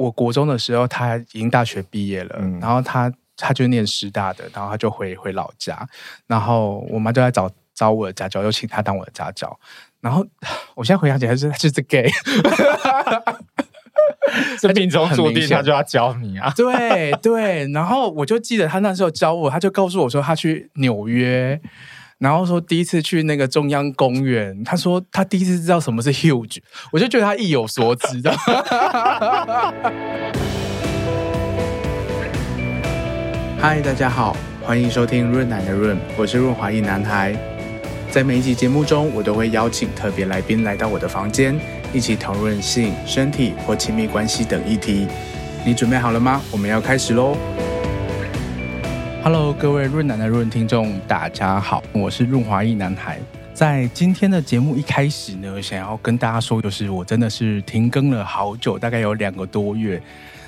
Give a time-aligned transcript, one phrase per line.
[0.00, 5.86] 我国中的时候，他已经大学毕业了，嗯、然后他他就念师大的，然后他就回回老家，
[6.26, 9.58] 然后我妈就在找找我的家教，又请他当我的家教，
[10.00, 10.26] 然后
[10.74, 12.08] 我现在回想起来，是就是 gay。
[14.60, 16.52] 这命中注定他就要教你啊！
[16.56, 21.60] 对对，然后我就记得他那时候教我，他就告诉我说他去纽约，
[22.20, 26.58] 然后说第一次去那个中央公园，他说他第一次知道什么是 huge，
[26.92, 28.30] 我就觉得他意有所指的。
[33.58, 37.34] 嗨，大家好，欢迎收听润男的润，我是润滑一男孩。
[38.10, 41.58] 在每一集节目中，我都会邀请特别来宾来到我的房间。
[41.94, 45.06] 一起讨论性、身体或亲密关系等议题，
[45.64, 46.42] 你准备好了吗？
[46.50, 47.34] 我们要开始喽
[49.22, 53.20] ！Hello，各位润男的润听众，大家好，我是润滑液男孩。
[53.52, 60.02] 在今天的节目一开始呢，想要跟大家说，就是我真的是停更了好久，大概有两个多月。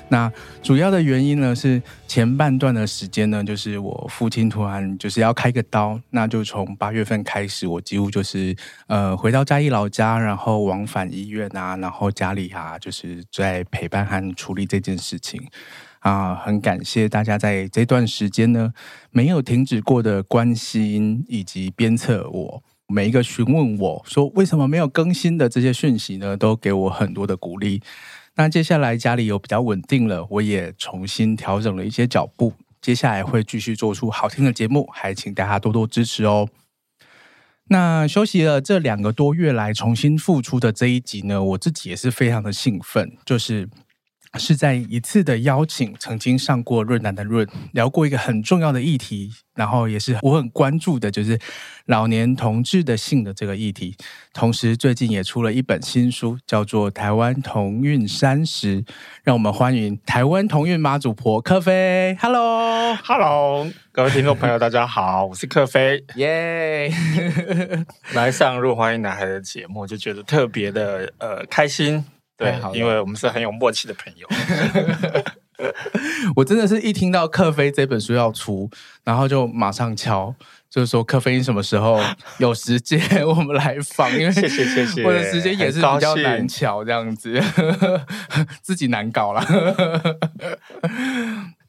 [0.09, 8.55] 那主要的原因呢，是前半段的时间呢，就是我父亲突然就是要开个刀，那就从八月份开始，我几乎就是
[8.87, 15.41] 呃回到嘉义老家，然后往返医院啊，然后家里啊，就是在陪伴和处理这件事情
[16.03, 18.73] 啊，很感谢大家在这段时间呢
[19.09, 27.81] 没有停止过的关心以及鞭策我，每一个询问我说为什么没有更新的这些讯息呢，都给我很多的鼓励。
[28.35, 36.49] 那接下来家里有比较稳定了，我也重新调整了一些脚步，接下来会继续做出好听的节目，还请大家多多支持哦。
[37.69, 43.69] 那休息了这两个多月来重新复出的这一集呢，我自己也是非常的兴奋，就是。
[44.39, 51.39] 是在一次的邀请，曾经上过润男的润，聊过一个很重要的议题，然后也是我很关注的，就是
[51.85, 53.95] 老年同志的性的这个议题。
[54.33, 58.81] 同时，最近也出了一本新书，叫做《台湾同运三十》，
[59.23, 62.17] 让我们欢迎台湾同运妈祖婆柯菲。
[62.19, 66.91] Hello，Hello， 各位听众朋友，大家好，我是柯菲， 耶！
[68.13, 72.03] 来上入欢迎男孩的节目，就觉得特别的呃开心。
[72.43, 74.27] 对，因为我们是很有默契的朋友。
[76.35, 78.69] 我真的是一听到克菲这本书要出，
[79.03, 80.33] 然后就马上敲，
[80.69, 82.01] 就是说克菲你什么时候
[82.39, 84.11] 有时间， 我们来访。
[84.11, 87.41] 因为谢谢谢谢，我的时间也是比较难敲，这样子
[88.61, 89.45] 自己难搞啦。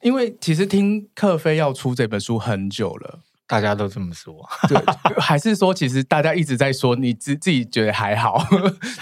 [0.00, 3.20] 因为其实听克菲要出这本书很久了。
[3.46, 4.34] 大家都这么说，
[4.66, 4.78] 对，
[5.20, 8.42] 还是说其实大家一直在说，你自自己觉得还好？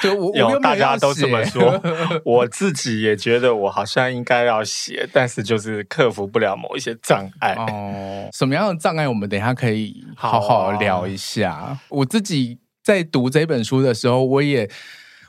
[0.02, 1.80] 就我有，大家都这么说，
[2.26, 7.54] 我自己也觉得我好像应该要写，但是就是克服不了某一些障碍。
[7.54, 9.06] 哦， 什么样的障碍？
[9.06, 11.52] 我们等一下可以好好聊一下。
[11.52, 14.68] 啊、我自己在读这本书的时候，我也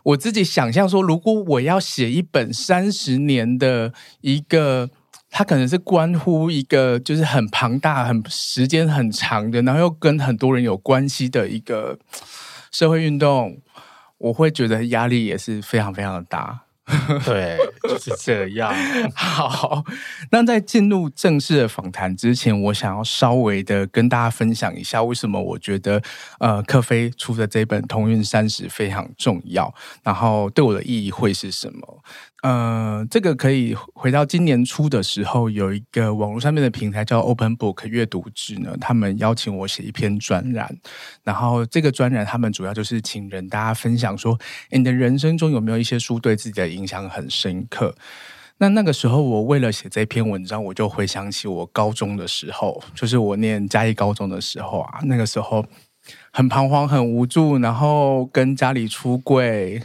[0.06, 4.90] 我自己想象说，如果我要写一本三十年的一个。
[5.36, 11.98] 它可能是关乎一个就是很庞大、很时间很长的，然后又跟很多人有关系的一个
[12.72, 13.58] 社会运动，
[14.20, 16.62] 我会觉得压力也是非常非常的大。
[17.26, 18.72] 对，就是这样。
[19.16, 19.84] 好，
[20.32, 26.02] 那在进入正式的访谈之前，我想要稍微的跟大家分享一下，为什么我觉得
[26.40, 29.74] 呃，克菲出的这本《通运三十》非常重要，
[30.04, 32.04] 然后对我的意义会是什么？
[32.44, 40.78] 呃，这个可以回到今年初的时候，有一个网络上面的平台叫 Open Book 阅读志呢，他们邀请我写一篇专栏，
[41.24, 44.38] 然后这个专栏他们主要就是请人大家分享说，
[44.72, 47.96] 你的人生中有没有一些书对自己的影响很深刻？
[48.58, 55.66] 那那个时候我为了写这篇文章，我就回想起我高中的时候，就是我念嘉义高中的时候啊，那个时候
[56.34, 59.82] 很彷徨、很无助，然后跟家里出柜。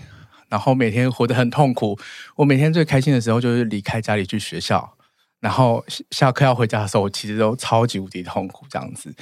[0.48, 1.98] 然后每天活得很痛苦。
[2.36, 4.94] 我每天最开心的时候就是离开家里去学校，
[5.40, 9.14] 然后下课要回家的时候，我其实都超级无敌痛苦这样子。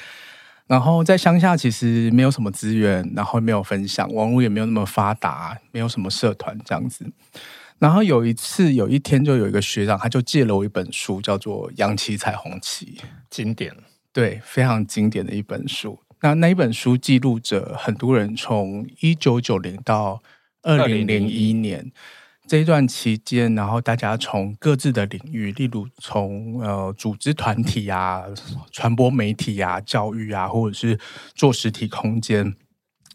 [0.66, 7.09] 然后在乡下其实没有什么资源，然后没有分享，网络也没有那么发达，没有什么社团这样子。
[7.78, 12.86] 然后有一次有一天就有一个学长，他就借了我一本书，叫做《扬起彩虹旗》，
[13.30, 13.72] 经典，
[14.12, 16.00] 对，非常经典的一本书。
[16.22, 20.21] 那那一本书记录着很多人从一九九零到
[20.66, 21.92] 二零零一年
[22.48, 28.24] 这一段期间，然后大家从各自的领域，例如从呃组织团体啊、
[28.72, 30.98] 传播媒体啊、教育啊，或者是
[31.34, 32.54] 做实体空间，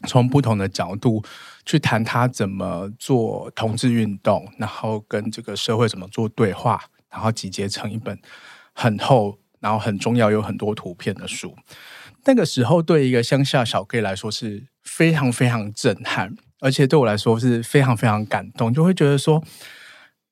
[0.06, 1.22] 从不同的角度
[1.66, 8.18] 去谈他怎么做同志运动，然后跟这个社会怎么做对话，然后集结成一本
[8.72, 11.54] 很厚，然后很重要、有很多图片的书。
[12.24, 16.34] 那个时候，对一个乡下小 gay 来说是非常非常震撼。
[16.60, 19.42] 而且对我来说是非常非常感动，就会觉得说，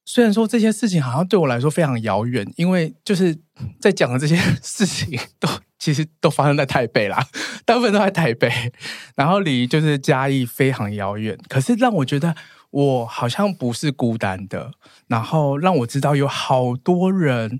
[0.04, 3.36] 虽然说这些事情好像对我来说非常遥远，因为就是
[3.80, 7.26] 在讲的这些 事情都其实都发生在台北啦，
[7.64, 8.72] 大部分都在台北，
[9.16, 11.36] 然后离就是嘉义非常遥远。
[11.48, 12.36] 可是让我觉得
[12.70, 14.70] 我好像不是孤单的，
[15.08, 17.58] 然后让我知道有好多人，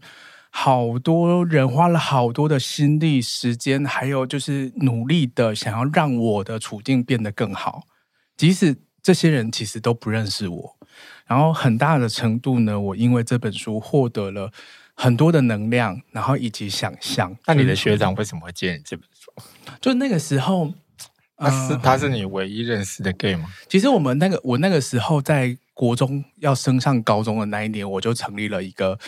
[0.51, 7.85] 好多人花了好多的心力、时间，还有就是努力的想要让我的处境变得更好，
[8.37, 10.77] 即使这些人其实都不认识我。
[11.27, 14.53] 然后很大的程度呢，我因为这本书获得了
[14.95, 17.35] 很多的能量，然后以及想象。
[17.47, 19.33] 那你的学长为什么会借你这本书？
[19.81, 20.75] 就那个时候，
[21.37, 23.49] 他是、呃、他是你唯一认识的 gay 吗？
[23.69, 28.99] 其实我们那个我那个时候在国中要升上高中的那一年，我就成立了一个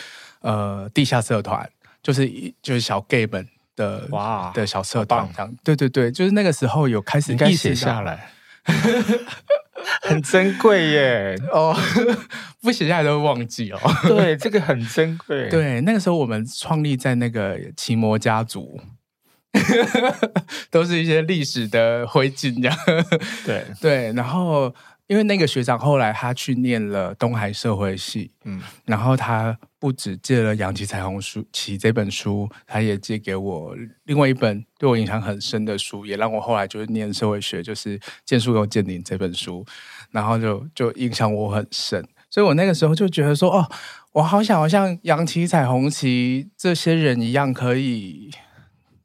[0.43, 1.67] 呃地下社团，
[2.03, 2.29] 就是
[2.61, 3.45] 就是小 gay 们
[3.75, 5.53] 的哇的小社团这样。
[5.63, 8.29] 对对对，就是那个时候有开始意识下来。
[10.03, 11.35] 很珍贵耶！
[11.51, 11.75] 哦，
[12.61, 13.79] 不写下来都会忘记哦。
[14.03, 15.47] 对，这个很珍贵。
[15.51, 18.79] 对，那个时候我们创立在那个奇摩家族，
[20.71, 22.77] 都是一些历史的灰烬这样。
[23.45, 24.73] 对对，然后。
[25.07, 33.75] 因为那个学长后来他去念了东海社会系，嗯，然后他不止借了《杨奇彩虹书奇》这本书，他也借给我
[34.05, 39.65] 另外一本对我影响很深的书，也让我后来就是念社会学，就是《建树又建林》这本书，
[40.11, 43.69] 然后就就影响我很深，所以我那个时候就觉得说，哦，
[44.13, 48.31] 我好想要像杨奇彩虹奇这些人一样，可以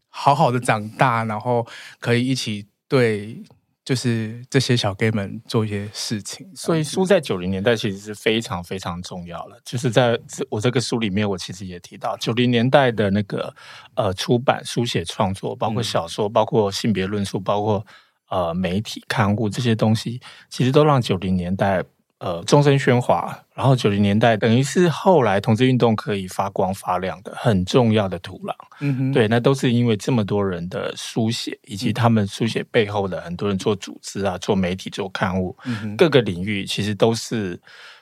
[0.09, 1.67] 好好的长大，然后
[1.99, 3.43] 可以一起对。
[3.89, 9.59] 就是这些小 gay 们做一些事情，所以书在九零年代其实是非常非常重要了。
[9.65, 10.21] 就是在
[10.51, 13.55] 我这个书里面，我其实也提到九零年代的那个
[13.95, 17.87] 呃出版书写创作，包括小说，包括性别论述，包括
[18.29, 20.21] 呃媒体刊物这些东西，
[20.51, 21.83] 其实都让九零年代。
[22.21, 28.53] 呃，终身喧哗，然后九零年代等于是后来同志运动可以发光发亮的很重要的土壤。
[28.81, 37.61] 嗯哼，对，那都是因为这么多人的书写，以及他们书写背后的很多人做组织啊、做媒体、做刊物，嗯，各个领域其实都是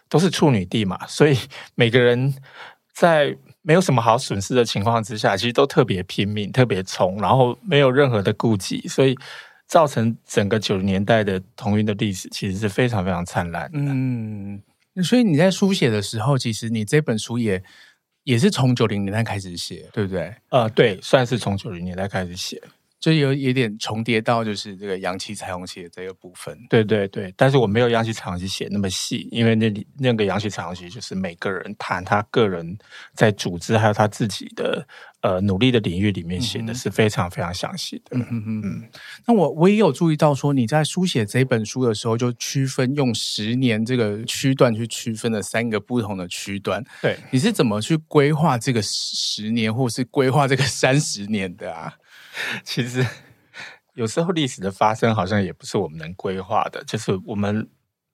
[0.08, 1.36] 都是处女地嘛，所以
[1.74, 2.34] 每个人
[2.94, 9.14] 在没有什么好损失的情况之下，其实都特别拼命、特别冲，然后没有任何的顾忌，所以。
[9.66, 13.78] 造成整个九十年代的同运的历史，其实是非常非常灿烂的。
[13.80, 14.62] 嗯，
[15.02, 17.62] 所以你在书写的时候，其实你这本书也
[18.22, 20.34] 也是从九零年代开始写，对不对？
[20.50, 22.62] 呃，对，算是从九零年代开始写。
[22.98, 26.58] 就有有点重叠到，就是这个阳气彩虹旗的这个部分。
[26.68, 32.76] 对对对，但是我没有阳气彩虹旗写那么细，因为那里那个阳气彩虹旗就是每个人谈他个人
[33.14, 34.86] 在组织还有他自己的
[35.20, 38.16] 呃努力的领域里面写的是非常非常详细的。
[38.16, 38.62] 嗯嗯嗯。
[38.64, 38.88] 嗯，
[39.26, 46.82] 那我我也有注意到说，你在书写这本书的时候，就区分用十年这个区段去区分了三个不同的区段。
[47.02, 51.92] 对，你是怎么去规划这个十年，或是规划这个三十年的啊？
[52.64, 53.04] 其实
[53.94, 57.68] 有时候历史的发生好像也不是我们能规划的，就是我们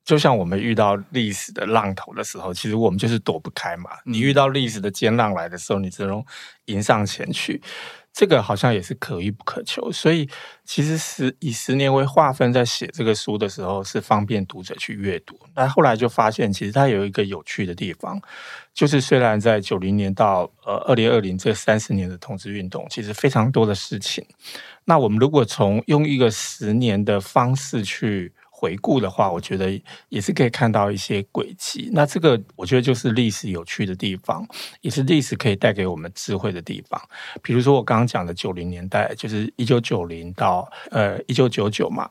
[0.05, 3.91] 就像我们遇到历史的浪头的时候，其实我们就是躲不开嘛。
[4.05, 6.25] 你遇到历史的尖浪来的时候，你只能
[6.67, 7.63] 迎上前去。
[8.13, 10.29] 这个好像也是可遇不可求，所以
[10.67, 15.35] 其实是以十年为划分，在写这个书的时候是方便读者去阅读。
[15.55, 18.21] 但后来就发现，其实它有一个有趣的地方，
[18.75, 24.23] 就是虽然在九零年到呃二零二零这三十年的同志运动，其实非常多的事情。
[24.85, 28.35] 那我们如果从用一个十年的方式去。
[28.63, 31.91] 回顾的话，我觉得也是可以看到一些轨迹。
[31.93, 34.47] 那这个我觉得就是历史有趣的地方，
[34.83, 37.01] 也是历史可以带给我们智慧的地方。
[37.43, 42.09] 比如说我刚刚讲的九零年代，就是一九九零到呃一九九九嘛。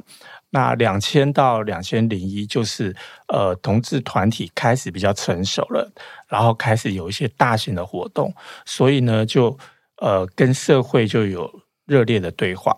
[0.49, 2.93] 那两千到两千零一，就是
[3.29, 5.89] 呃同志团体开始比较成熟了，
[6.27, 8.33] 然后开始有一些大型的活动，
[8.65, 9.57] 所以呢，就
[10.01, 11.49] 呃跟社会就有
[11.85, 12.77] 热烈的对话。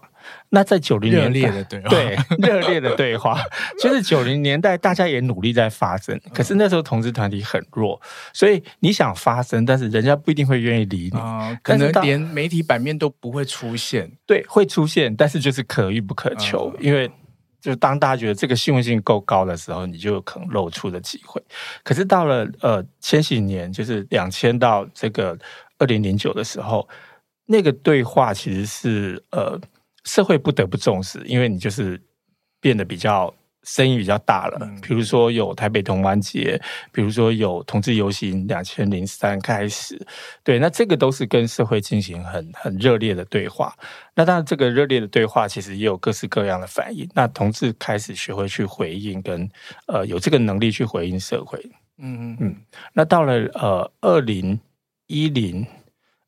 [0.49, 3.41] 那在九零年代，热烈的对话，对，热烈的对话，
[3.81, 7.99] 就是九零年代大家也努力在发声，可是那时候同志团体很弱，
[8.33, 14.11] 所以你想发声，但是人家不一定会愿意理你，哦、可能连媒体版面都不会出现。
[14.25, 17.09] 对，会出现，但是就是可遇不可求，哦、因为
[17.59, 21.41] 就当大家觉得这个新闻性够高的时候，你就有可能露出的机会。
[21.83, 25.37] 可是到了呃千禧年，就是两千到这个
[25.79, 26.87] 二零零九的时候，
[27.45, 29.59] 那个对话其实是呃。
[30.03, 32.01] 社会不得不重视，因为你就是
[32.59, 33.33] 变得比较
[33.63, 34.57] 声音比较大了。
[34.61, 39.99] 嗯、比如说有台北同欢节，比如说有同志游行，两千零三开始，
[40.43, 43.73] 对，那这个都是跟社会进行很很热烈的对话。
[44.13, 47.09] 那当然，这个热烈的对话其实也有各式各样的反应。
[47.13, 49.49] 那同志开始学会去回应跟，跟
[49.87, 51.57] 呃有这个能力去回应社会。
[51.97, 52.55] 嗯嗯，
[52.91, 54.59] 那到了呃二零
[55.07, 55.65] 一零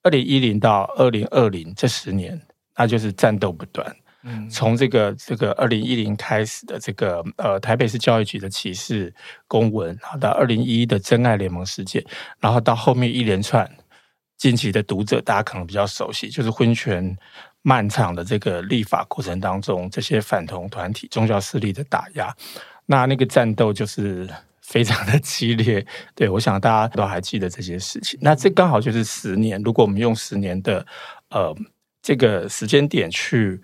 [0.03, 2.39] 二零一零到二零二零这十年，
[2.75, 3.95] 那就是战斗不断。
[4.27, 9.13] 嗯，从这个这个二零一零开始的这个呃台北市教育局的歧视
[9.47, 12.03] 公文，然后到二零一一的真爱联盟事件，
[12.39, 13.69] 然后到后面一连串
[14.35, 17.15] 近期的读者，大家可能比较熟悉，就是婚权
[17.61, 22.35] 漫长的这个立法过程当中，这些反同团体、宗教势力的打压，
[22.87, 24.27] 那那个战斗就是
[24.59, 25.85] 非常的激烈。
[26.15, 28.17] 对，我想大家都还记得这些事情。
[28.23, 30.83] 那这刚好就是十年，如果我们用十年的
[31.29, 31.55] 呃
[32.05, 33.59] 这个时间点去。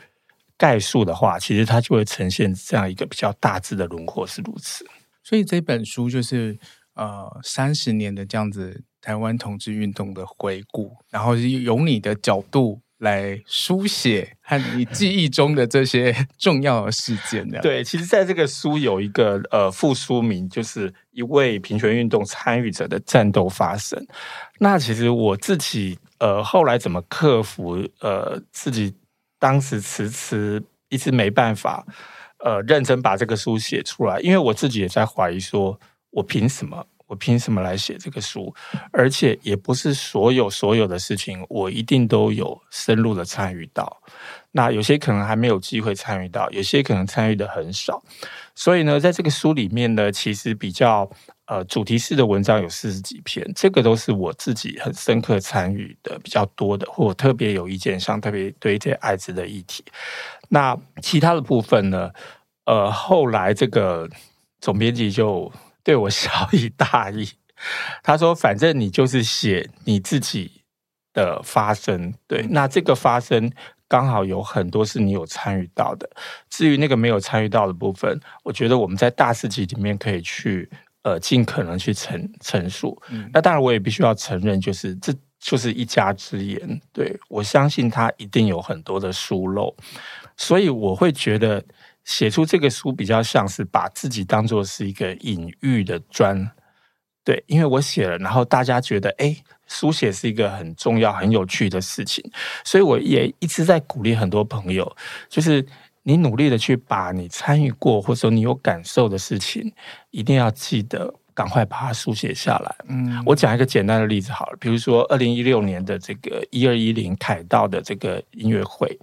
[0.58, 4.86] 概述的话，其实它就会呈现这样一个比较大致的轮廓，是如此。
[5.24, 6.56] 所以这本书就是
[6.94, 17.60] 呃三十年的这样子台湾同志运动的回顾，然后是由你的角度来书写和你记忆中的这些重要的事件的。
[17.62, 24.04] 对，其实在这个书有一个呃副书名，就是一位平权运动参与者的战斗发生。
[24.60, 28.96] 那其实我自己呃后来怎么克服呃自己。
[29.42, 31.84] 当时迟迟一直没办法，
[32.46, 35.80] 呃，认真把这个书写出来，因为我自己也在怀疑，说
[36.12, 38.56] 我凭什么，我凭什么来写这个书？
[38.94, 44.02] 而且也不是所有所有的事情，我一定都有深入的参与到。
[44.54, 48.02] 那有些可能还没有机会参与到，有些可能参与的很少。
[48.56, 51.12] 所以呢，在这个书里面呢，其实比较。
[51.48, 59.84] 呃，主题式的文章有四十几篇，这个都是我自己很深刻参与的比较多的，或特别有意见，像特别对这艾滋的议题。
[60.48, 62.10] 那其他的部分呢？
[62.64, 64.10] 呃，后来这个
[64.62, 65.52] 总编辑就
[65.84, 67.30] 对我小以大义，
[68.04, 70.64] 他说：“反正你就是写你自己
[71.14, 73.52] 的发生，对，那这个发生
[73.88, 76.10] 刚好有很多是你有参与到的。
[76.50, 80.70] 至于那个没有参与到的部分，我觉得我们在大事记里面可以去。”
[81.04, 82.96] 呃，尽可能去陈陈述。
[83.10, 86.80] 嗯、那当然，我也必须要承认，就是这就是一家之言。
[86.94, 89.76] 对，我相信他一定有很多的疏漏，
[90.38, 91.60] 所以我会觉得
[92.04, 96.52] 写出这个书比较像是把自己当做是一个隐喻的砖。
[97.24, 99.36] 对，因为我写了，然后大家觉得，哎，
[99.68, 102.24] 书写是一个很重要、很有趣的事情，
[102.64, 104.96] 所以我也一直在鼓励很多朋友，
[105.30, 105.66] 就是。
[106.04, 109.72] 你努力的去把你参与过或者说你有感受的事情，
[110.10, 112.76] 一定要记得赶快把它书写下来。
[112.88, 118.98] 嗯，我讲一个简单的例子好了，比如说二零一六年的这个一二一零凯道的这个音乐会，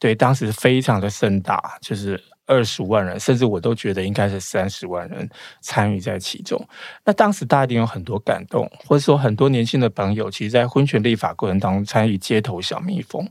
[0.00, 5.30] 对，当时非常的盛大，就是二十万人，甚至我都觉得应该是三十万人
[5.60, 6.60] 参与在其中。
[7.04, 13.24] 那当时大家一定有很多感动，或者说很多年轻的朋友，其实在婚权立法过程当中参与街头小蜜蜂。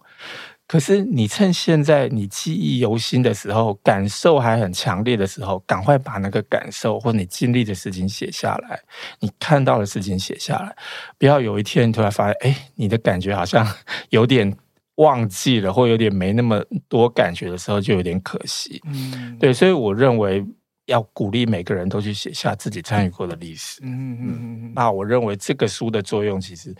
[0.65, 8.79] 可是，你趁现在你记忆犹新的时候，感受还很强烈的时候，赶快把那个感受或你经历的事情写下来，
[9.19, 10.75] 你看到的事情写下来，
[11.17, 13.67] 不要有一天突然发现，哎，你的感觉好像
[14.11, 14.55] 有点
[14.99, 18.81] 忘记了，或有点没那么多感觉的时候，就有点可惜。
[18.85, 20.45] 嗯，对，所以我认为
[20.85, 23.81] 要鼓励每个人都去写下自己参与过的历史。
[23.83, 24.73] 嗯嗯嗯嗯。
[24.73, 26.73] 那我认为这个书的作用，其实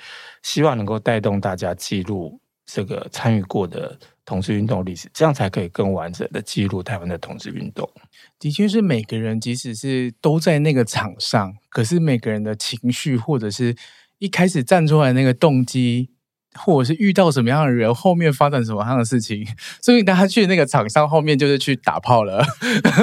[0.44, 2.40] 希望能够带动大家记录。
[2.72, 7.90] 这个参与过的同志运动历史，这样才可以更完整的记录台湾的同志运动。
[8.38, 13.76] 的确是每个人，即使是都在那个场上，可是每个人的情绪，或者是
[14.20, 16.12] 一开始站出来那个动机，
[16.56, 19.46] 或者是遇到什么样的人，后面发展什么样的事情，
[19.82, 22.44] 所以大家去那个场上，后面就是去打炮了。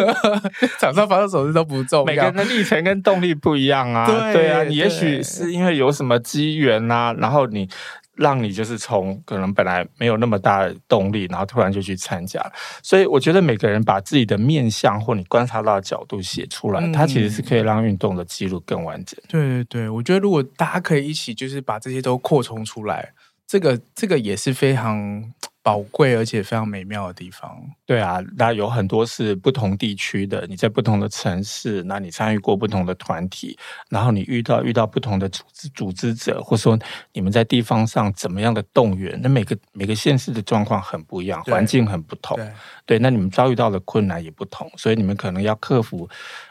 [0.81, 4.07] 场上发生什么事都不重要，每个人的历程跟动力不一样啊。
[4.07, 7.69] 对，对啊，你也许是因为有什么机缘啊，然后你。
[8.17, 12.41] 让你就是从可能本来没有那么大的动力，然后突然就去参加，
[12.83, 19.21] 所以我觉得每个人把自己的面相或你观察到的角度写出来，嗯、它其实是可以让运动的记录更完整。
[19.29, 23.13] 对对对，我觉得如果大家可以一起就是把这些都扩充出来，
[23.47, 25.33] 这个这个也是非常。
[25.67, 27.61] 宝贵而且非常美妙的地方。
[27.85, 33.59] 对啊，那有很多是不同地区的，你在不同的城市，那你参与过不同的团体，
[33.91, 36.79] 然后你遇到遇到不同的组织组织者，或者说
[37.13, 42.37] 你们在地方上怎么样的动员，那每个每个县市的状况很不一样，环境很不同。
[42.37, 42.53] 对，
[42.87, 46.09] 对，那你们遭遇到的困难也不同，所以你们可能要克服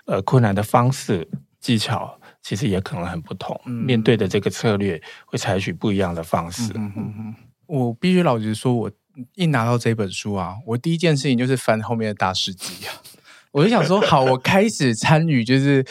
[0.08, 1.26] 呃困难的方式
[1.62, 3.60] 技巧，其实也可能很不同。
[3.66, 6.72] 嗯、面对的这个策略会采取不一样的方式。
[6.76, 7.36] 嗯嗯嗯，
[7.66, 8.92] 我必须老实说，我。
[9.36, 12.92] 一拿到这本书啊，我第一件事情就是翻后面的大事记啊，
[13.54, 15.86] 我就想说，好，我开始参与，就是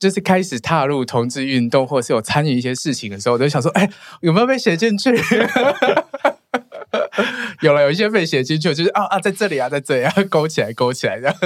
[0.00, 3.88] 就是开始踏入同志运动，或是有参与一些事情的时候，我就想说，哎，
[4.20, 5.10] 有没有被写进去？
[7.62, 11.36] 有了，有一些被写进去，就是啊啊，在这里啊，在这里啊，勾起来，勾起来，这样。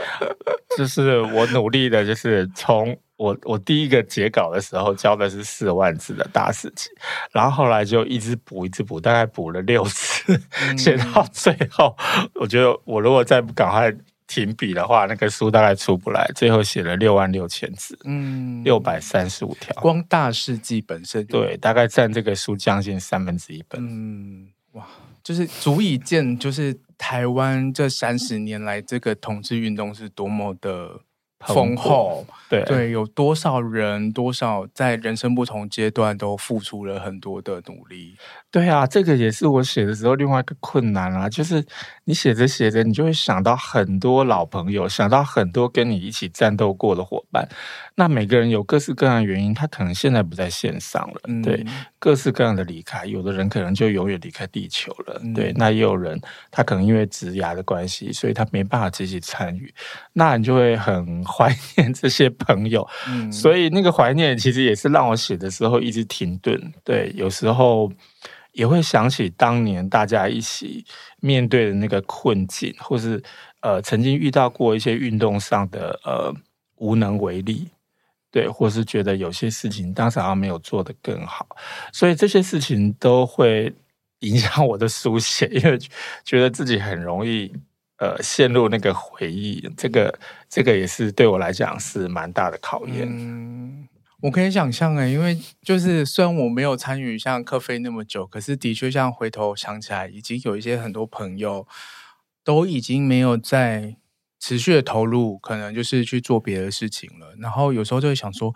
[0.78, 6.88] 就是我努力的，就是从我我第一个截稿的时候交的是四万字的大事记，
[7.32, 10.40] 然后后来就一直补一直补，大概补了六次，
[10.78, 11.96] 写、嗯、 到最后，
[12.34, 13.92] 我觉得我如果再不赶快
[14.28, 16.30] 停笔的话，那个书大概出不来。
[16.36, 23.84] 最后写了六万六千字，嗯，六百三十五条，光大事记本身对，大概占这个书将近三分之一本。
[23.84, 24.86] 嗯，哇，
[25.24, 31.00] 就是足以见，就是台湾这三十年来这个同志运动是多么的。
[31.40, 38.16] 丰厚，对对，有多少人，多少在人生不同阶段都付出了很多的努力。
[38.50, 41.64] 对啊，这个也是我写的时候另外一个困难啊，就是
[42.08, 47.46] 你写着写着，你就会想到很多老朋友，想到很多跟你一起战斗过的伙伴。
[47.96, 51.62] 那每个人有各式各样的原因，他可能现在不在线上了，嗯、对，
[51.98, 56.18] 各式各样的离开，有的人可能就永远离开地球了，嗯、对，那也有人
[56.50, 59.70] 他可能因为职涯的关系，所以他没办法积极参与，
[60.14, 67.92] 那你就会很 怀念这些朋友，嗯、所以那个怀念其实也是让我写的时候一直停顿，对，有时候
[68.52, 70.84] 也会想起当年大家一起
[71.20, 73.22] 面对的那个困境，或是
[73.60, 76.34] 呃曾经遇到过一些运动上的呃
[76.76, 77.68] 无能为力。
[78.30, 81.46] 对，或是觉得有些事情当时好像没有做得更好，
[81.94, 83.72] 所以这些事情都会
[84.18, 85.78] 影响我的书写， 因为
[86.24, 87.50] 觉得自己很容易
[87.96, 93.08] 呃陷入那个回忆，这个这个也是对我来讲是蛮大的考验。
[93.08, 93.87] 嗯，
[94.22, 101.66] 我可以想象诶，因为就是虽然我没有参与像科菲那么久，可是的确像回头想起来，已经有一些很多朋友
[102.42, 103.96] 都已经没有在。
[104.40, 107.34] 持续的投入，可能就是去做别的事情了。
[107.40, 108.54] 然后有时候就会想说，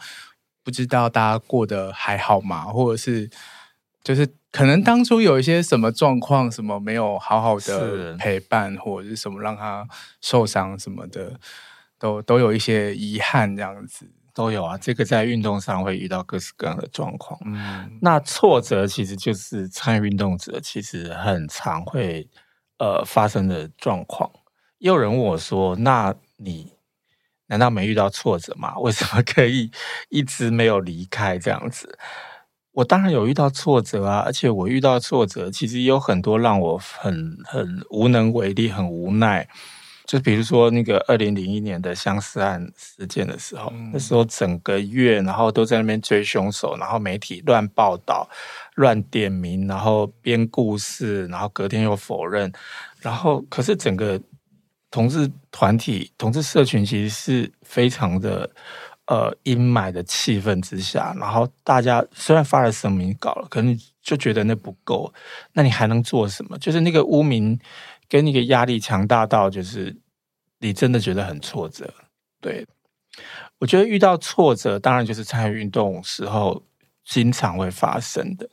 [0.63, 2.67] 不知道大家过得还好吗？
[2.67, 3.29] 或者是
[4.05, 9.85] 就是可能当初有一些什么状况，什么没有好好的陪伴，或者是什么让他
[10.21, 11.41] 受伤什么的，
[11.99, 14.79] 都都有一些遗憾，这样子都有啊。
[14.79, 17.39] 这个在运动上会遇到各式各样的状况。
[17.45, 22.29] 嗯，那挫折其实就是参与运动者其实很常会
[22.79, 24.31] 呃发生的状况。
[24.79, 26.73] 也有人问我说：“那你
[27.47, 28.79] 难道没遇到挫折吗？
[28.79, 29.71] 为什么可以
[30.09, 31.99] 一直没有离开这样子？”
[32.73, 39.47] 我当然有遇到挫折啊，而且我遇到挫折其实有很多让我很很无能为力、很无奈。
[40.05, 48.29] 就比如说那个二零零一年的相思案事件的时候，嗯、那时候整个月然后都在那边追凶手，然后媒体乱报道、
[48.75, 52.53] 乱点名，然后编故事，然后隔天又否认，
[53.01, 54.21] 然后可是整个。
[54.95, 58.51] 同志团体、同志社群其实是非常的
[59.07, 65.11] 呃阴霾的气氛之下，然后大家虽然发了声明稿了，可能就觉得那不够，
[65.55, 66.59] 那你还能做什么？
[66.59, 67.59] 就是那个污名
[68.13, 69.97] 跟那个压力强大到，就是
[70.59, 71.91] 你真的觉得很挫折。
[72.43, 72.67] 对，
[73.59, 76.63] 我觉得遇到挫折，当然就是参与运动时候
[77.07, 78.47] 经常会发生的。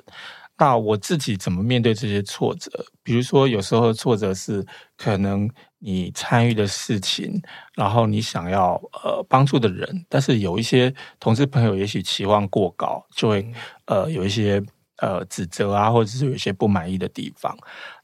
[0.57, 2.71] 那我自己怎么面对这些挫折？
[3.03, 7.41] 比如说，有时候挫折是可能你参与的事情，
[7.75, 13.51] 然后你想要呃帮助的人，但是有一些同事朋友也许期望过高，就会
[13.87, 14.63] 呃有一些
[15.01, 17.57] 呃指责啊，或者是有一些不满意的地方。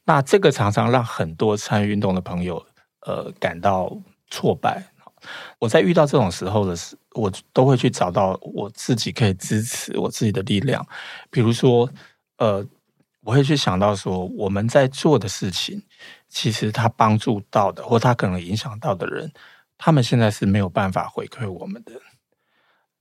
[0.05, 2.65] 那这个常常让很多参与运动的朋友
[3.01, 3.91] 呃感到
[4.29, 4.81] 挫败。
[5.59, 10.87] 我在遇到这种时候的时，我都会去找到我自己可以支持我自己的力量，
[11.29, 11.89] 比如说。
[12.37, 12.61] 呃，
[13.21, 15.81] 我会去想到说，我们在做的事情，
[16.27, 19.31] 其实他帮助到的，或他可能影响到的人，
[19.77, 21.93] 他们现在是没有办法回馈我们的。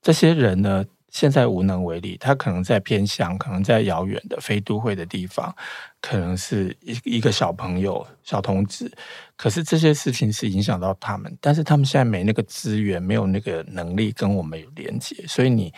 [0.00, 0.84] 这些人呢，
[1.14, 5.54] 现在无能为力，他可能在偏乡，可能在遥远的非都会的地方，
[6.00, 8.92] 可能是一一个小朋友、小童子。
[9.36, 15.72] 可是这些事情是影响到他们，但是他们现在没那个资源，没有那个能力跟我们有连接，所以你。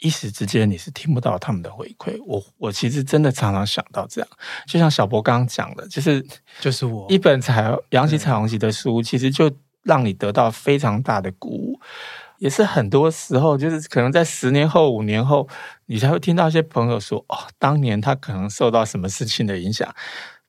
[0.00, 4.28] 一时之间你是听不到他们的回馈，我我其实真的常常想到这样，
[4.66, 6.22] 就像小博刚刚讲的，就是
[6.60, 9.50] 就是我一本彩扬起彩虹旗的书，其实就
[9.82, 11.80] 让你得到非常大的鼓舞，
[12.38, 15.48] 也是很多时候就是可能在十年后、五年后，
[15.86, 19.94] 你才会听到一些朋友说，哦，当年他可能受到什么事情的影响，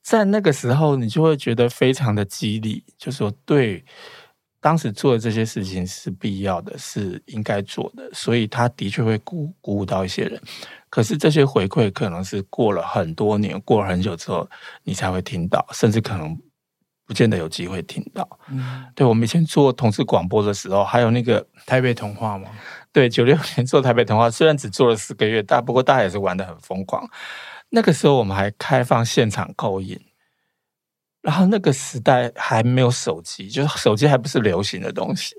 [0.02, 3.84] 在那个时候你就会觉得非常的激励，就说对。
[4.58, 10.40] 当时做的这些事情是必要的，是应该做的，所以他的确会鼓鼓舞到一些人。
[10.90, 14.48] 可是这些回馈可能是过了很多年，过了很久之后，
[14.82, 16.36] 你才会听到，甚至可能
[17.06, 18.28] 不见得有机会听到。
[18.48, 22.50] 嗯，对，我们以前做同志广播的时候，还有那个台北童话吗？
[22.92, 27.08] 对，九六年做台北童话，虽然只做了四个月，但不过大家也是玩的很疯狂。
[27.70, 30.00] 那个时候我们还开放现场扣印。
[31.22, 35.34] 然后那个时代还没有手机，就是手机还不是流行的东西。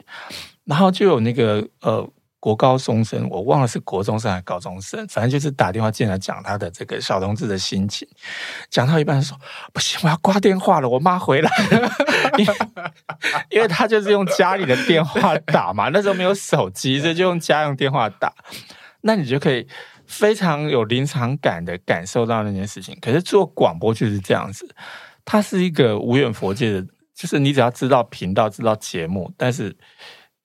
[0.65, 2.06] 然后就有那个呃
[2.48, 8.08] 国高中生，我忘了是国中生还是高中生，反正就是打电话进来讲他的这个小同志的心情，
[8.70, 9.38] 讲到一半说
[9.74, 11.92] 不行，我要挂电话了，我妈回来了，
[12.40, 12.56] 因为
[13.50, 18.34] 因为他就是用家里的电话打嘛， 那时候没有手机，所以就用家用电话打，
[19.02, 19.68] 那你就可以
[20.06, 22.98] 非常有临场感的感受到那件事情。
[23.02, 24.74] 可是做广播就是这样子，
[25.26, 26.82] 它是一个无远佛界的，
[27.14, 29.76] 就是你只要知道频道、知道节目，但是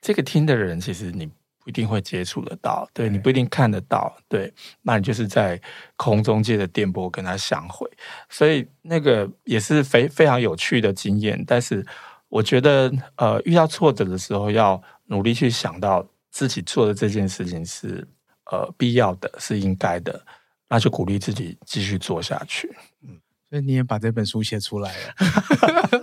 [0.01, 1.31] 这个听的人其实你。
[1.63, 5.61] 不一定会接触得到，对，你不一定看得到，对，那你就是在
[5.97, 7.89] 空中借着电波跟他相会，
[8.29, 11.43] 所以那个也是非非常有趣的经验。
[11.47, 11.87] 但是
[12.29, 18.05] 我觉得，呃，遇到挫折的时候，要努力去想到自己做的这件事情是
[18.51, 20.21] 呃必要的，是应该的，
[20.69, 22.75] 那就鼓励自己继续做下去。
[23.03, 26.01] 嗯，所以你也把这本书写出来了。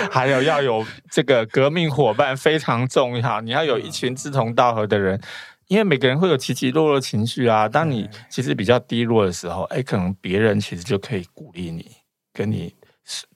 [0.10, 5.20] 还有要有这个革命伙伴非常重要，你要有一群志同道合的人，
[5.68, 7.68] 因为每个人会有起起落落的情绪啊。
[7.68, 11.90] 当你其实比较低落的时候，哎，可能别人其实就可以鼓励你，
[12.32, 12.74] 跟你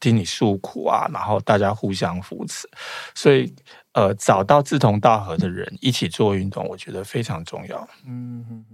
[0.00, 2.68] 听你诉苦啊，然后大家互相扶持。
[3.14, 3.55] 所以，
[3.92, 7.88] 呃，找到志同道合的人一起做运动，我觉得非常重要。
[8.07, 8.64] 嗯，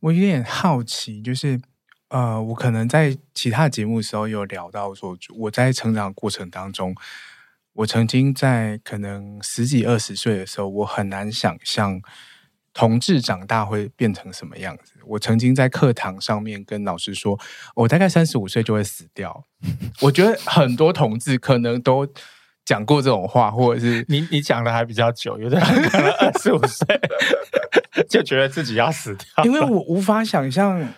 [0.00, 1.60] 我有点好奇，就是。
[2.08, 6.94] 呃，我可能在其他节目的时候有聊到说，我在成长过程当中，
[7.74, 12.00] 我曾经在可能十几二十岁的时候，我很难想象
[12.72, 14.94] 同志长大会变成什么样子。
[15.04, 17.38] 我曾经在课堂上面跟老师说，
[17.74, 19.44] 我大概三十五岁就会死掉。
[20.00, 22.08] 我觉得很多同志可能都
[22.64, 26.86] 讲过这种话，或者是你你讲的还比较久，有的人可能二十五岁
[28.08, 30.88] 就觉得自己要死掉，因为我无法想象。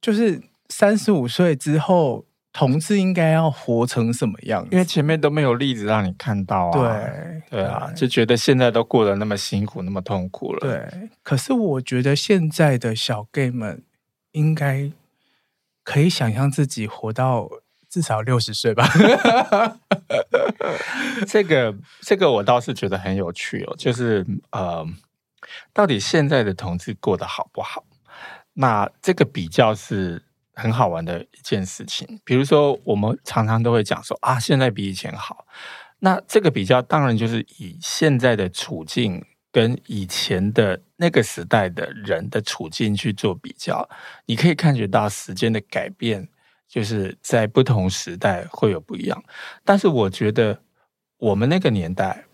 [0.00, 4.66] 就是三十五岁之后，同志应该要活成什么样？
[4.70, 6.72] 因为前面都没有例子让你看到啊。
[6.72, 10.60] 对对啊，就觉得现在都过得那么辛苦，那么痛苦了。
[10.60, 13.82] 对，可是我觉得现在的小 gay 们
[14.32, 14.90] 应该
[15.84, 17.48] 可以想象自己活到
[17.88, 18.88] 至少六十岁吧。
[21.26, 24.86] 这个这个我倒是觉得很有趣哦，就是呃，
[25.72, 27.84] 到底现在的同志过得好不好？
[28.60, 35.46] 那这个比较是很好玩的一件事情，比如说我们常常都会讲说啊，现在比以前好。
[36.00, 43.88] 那这个比较当然就是以现在的处境跟以前的那个时代的人的处境去做比较，
[44.26, 46.28] 你可以感觉到时间的改变，
[46.68, 49.24] 就是在不同时代会有不一样。
[49.64, 50.60] 但是我觉得
[51.16, 52.26] 我们那个年代。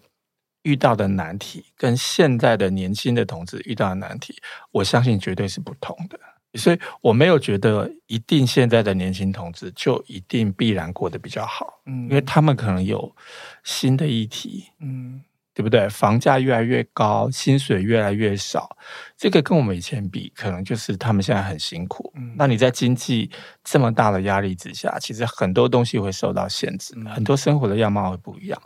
[0.67, 4.35] 遇到的难题跟现在的年轻的同志遇到的难题，
[4.73, 6.19] 我相信绝对是不同的。
[6.55, 13.15] 所以我没有觉得一定现在的年轻同志就一定必然过得比较好，嗯，因为他们可能有
[13.63, 15.23] 新的议题，嗯。
[15.57, 15.89] 对不对？
[15.89, 18.77] 房价越来越高，薪水越来越少，
[19.17, 22.13] 这个跟我们以前比，可能就是他们现在很辛苦。
[22.15, 23.31] 嗯，那你在经济
[23.65, 28.63] 这么大的压力之下，其实很多东西会受到限制，很多生活的样貌会不一样。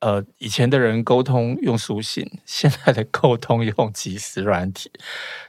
[0.00, 4.90] 呃，以前的人沟通用书信，现在的沟通用即时软体，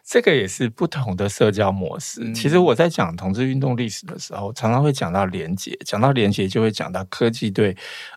[0.05, 2.21] 这个也是不同的社交模式。
[2.23, 7.75] 嗯，其实我在讲同志运动历史的时候，常常会讲到连结，讲到连结就会讲到科技对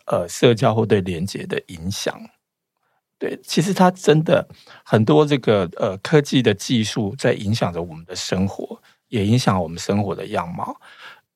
[0.08, 2.14] 呃社交或对连结的影响。
[3.18, 4.46] 对，其实它真的
[4.84, 10.78] 很多这个呃科技的技术在影响着我们的生活，也影响我们生活的样貌。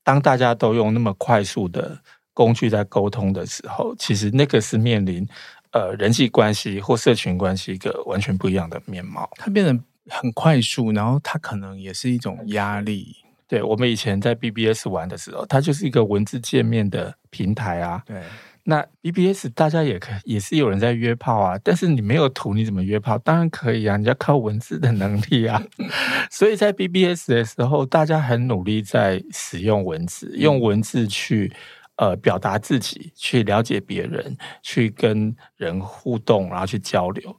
[0.02, 1.98] 当大家都用那么快速的
[2.34, 5.26] 工具在沟通的时候，其实那个是面临
[5.72, 9.30] 呃人际关系或社群关系一个完全不一样的面貌。
[9.36, 13.16] 它变得很快速，然后它可能也是一种压力。
[13.48, 18.02] 对，我们以前在 BBS 玩的时候，它就是一个文字界面的平台啊。
[18.04, 18.22] 对。
[18.64, 23.16] 那 BBS 大家也可也是有人在约炮啊，但是你没有图，你怎么约炮？
[23.18, 25.62] 当然可以啊，你要靠文字的能力啊。
[26.30, 31.52] 所以在 BBS 的时候，大家很努力在使用文字，用文字去
[31.96, 37.34] 呃表达自己，去了解别人，去跟人互动，然后去交流。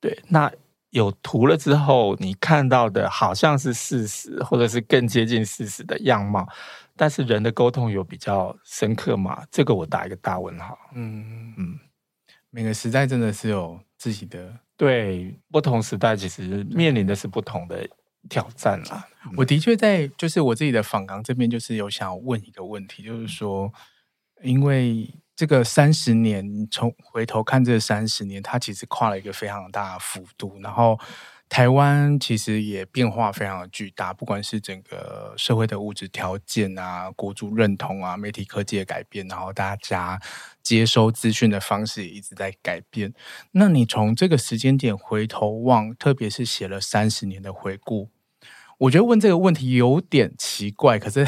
[0.00, 0.50] 对，那
[0.90, 6.46] 有图了之后，你看到的好像是事实，或者是更接近事实的样貌。
[6.96, 9.44] 但是人的沟通有比较深刻嘛？
[9.50, 10.78] 这个我打一个大问号。
[10.94, 11.78] 嗯嗯，
[12.50, 17.88] 每个时代真的是有自己的，对，不同时代其实面临的是不同的
[18.28, 19.06] 挑战啦。
[19.36, 23.72] 我的确在就是我自己的访港这边，就是有想问一个问题，就是说，
[24.42, 30.98] 因为这个三十年，从回头看这三十年，它其实跨了一个非常大的幅度，然后
[31.48, 40.20] 台湾其实也变化非常巨大，不管是整个社会的物质条件啊、国族认同啊、媒体科技的改变，然后大家
[40.62, 43.14] 接收资讯的方式也一直在改变。
[43.52, 48.10] 那你从这个时间点回头望，特别是写了三十年的回顾，
[48.78, 51.24] 我觉得问这个问题有点奇怪，可是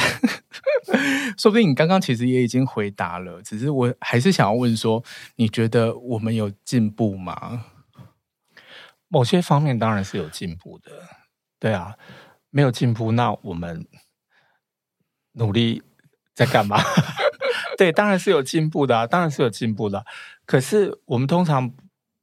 [1.38, 5.02] 说不定你刚刚其实也已经回答了，只是我还是想要问说，
[5.36, 7.64] 你觉得我们有进步吗？
[9.08, 10.90] 某些方面当然是有进步的，
[11.58, 11.94] 对啊，
[12.50, 13.86] 没有进步，那我们
[15.32, 15.82] 努力
[16.34, 16.78] 在干嘛？
[17.76, 20.04] 对，当然是有进步的啊，当然是有进步的。
[20.44, 21.72] 可是我们通常，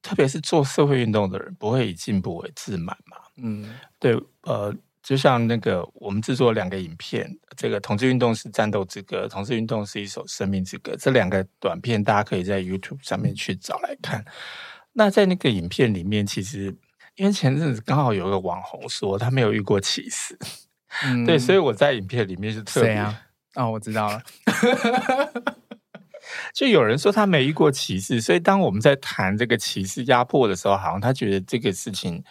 [0.01, 3.17] 特别是做社会运动的人，不会以进步为自满嘛。
[3.37, 14.23] 嗯，对，呃，就像那个我们制作两个影片，这个同志运动是战斗之歌，同志运动是一首生命之歌，这两个短片大家可以在 YouTube 上面去找来看。
[14.97, 16.73] 那在那个影片里面，其实
[17.15, 20.39] 因为前阵子刚好有一个网红说他没有遇过歧视，
[21.03, 23.21] 嗯、对，所以我在影片里面是特别啊？
[23.55, 24.23] 哦，我知道了，
[26.55, 32.23] 就有人说他没遇过歧视，所以当我们在谈这个歧视压迫的时候，好像他觉得这个事情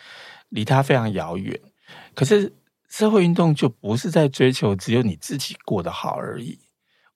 [0.49, 1.61] 离他非常遥远。
[2.15, 2.51] 可是
[2.89, 6.59] 社会运动就不是在追求只有你自己过得好而已。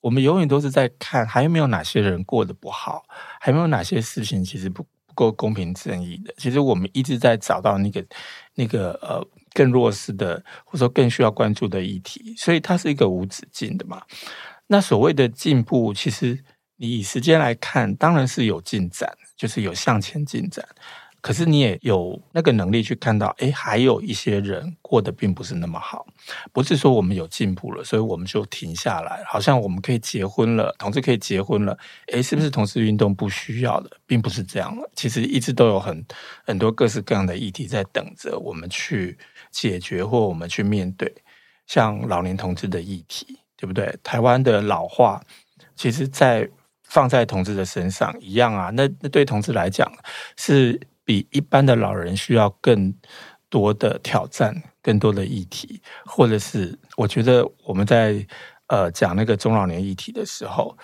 [0.00, 3.04] 我们永远都是在看还有没有哪些人过得不好，
[3.40, 4.86] 还有没有哪些事情其实不。
[5.18, 8.04] 够公平正义的，其实我们一直在找到那个
[8.54, 14.00] 那个呃更弱势的，或者说更需要关注的议题，所以它是一个无止境的嘛。
[14.68, 16.38] 那所谓的进步，其实
[16.76, 20.64] 你以时间来看，当然是有进展，就是有向前进展。
[21.20, 26.06] 可是你也有那个能力去看到，哎，还有一些人过得并不是那么好。
[26.52, 31.76] 不是说我们有进步了，所以我们就停下来，好像我们可以结婚了，同志可以结婚了。
[32.12, 33.90] 哎，是不是同志运动不需要的？
[34.06, 34.88] 并不是这样了。
[34.94, 36.06] 其实一直都有很
[36.46, 39.18] 很多各式各样的议题在等着我们去
[39.50, 41.12] 解决，或我们去面对。
[41.66, 43.92] 像老年同志的议题，对不对？
[44.04, 45.20] 台湾的老化，
[45.74, 46.48] 其实在
[46.84, 48.70] 放在同志的身上一样啊。
[48.70, 49.92] 那那对同志来讲
[50.36, 50.80] 是。
[51.08, 52.92] 比一般的老人需要更
[53.48, 58.26] 多的挑战，更多的议题，或者是我觉得我们在
[58.66, 60.76] 呃讲那个中老年议题的时候，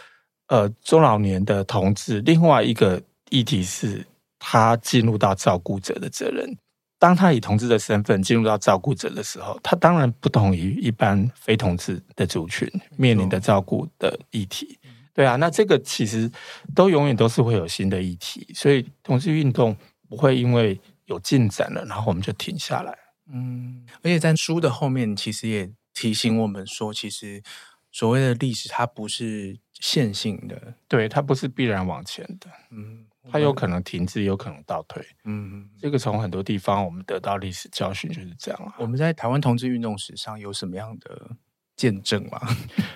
[0.46, 4.02] 呃中老年的同志，另外一个议题是
[4.38, 6.56] 他进入到照顾者的责任。
[6.98, 14.78] 当他以同志的身份进入到照顾者的时候，他当然不同于一般非同志的族群面临的照顾的议题。
[15.12, 16.30] 对啊，那这个其实
[16.74, 19.76] 都永远都是会有新的议题，所以同志运动。
[20.08, 22.96] 不会因为有进展了，然后我们就停下来。
[23.32, 27.42] 嗯，而且在书的后面，其实也提醒我们说，其实
[27.90, 32.50] 所谓的历史，它不是线性的，对，它不是必然往前的。
[32.70, 35.02] 嗯，它有可能停滞，有可能倒退。
[35.24, 38.74] 嗯，这个从很多地方我们得到历史教训就是这样。
[38.78, 41.30] 我们在台湾同志运动史上有什么样的
[41.76, 42.40] 见证吗？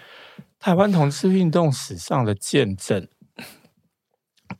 [0.60, 3.08] 台湾同志运动史上的见证。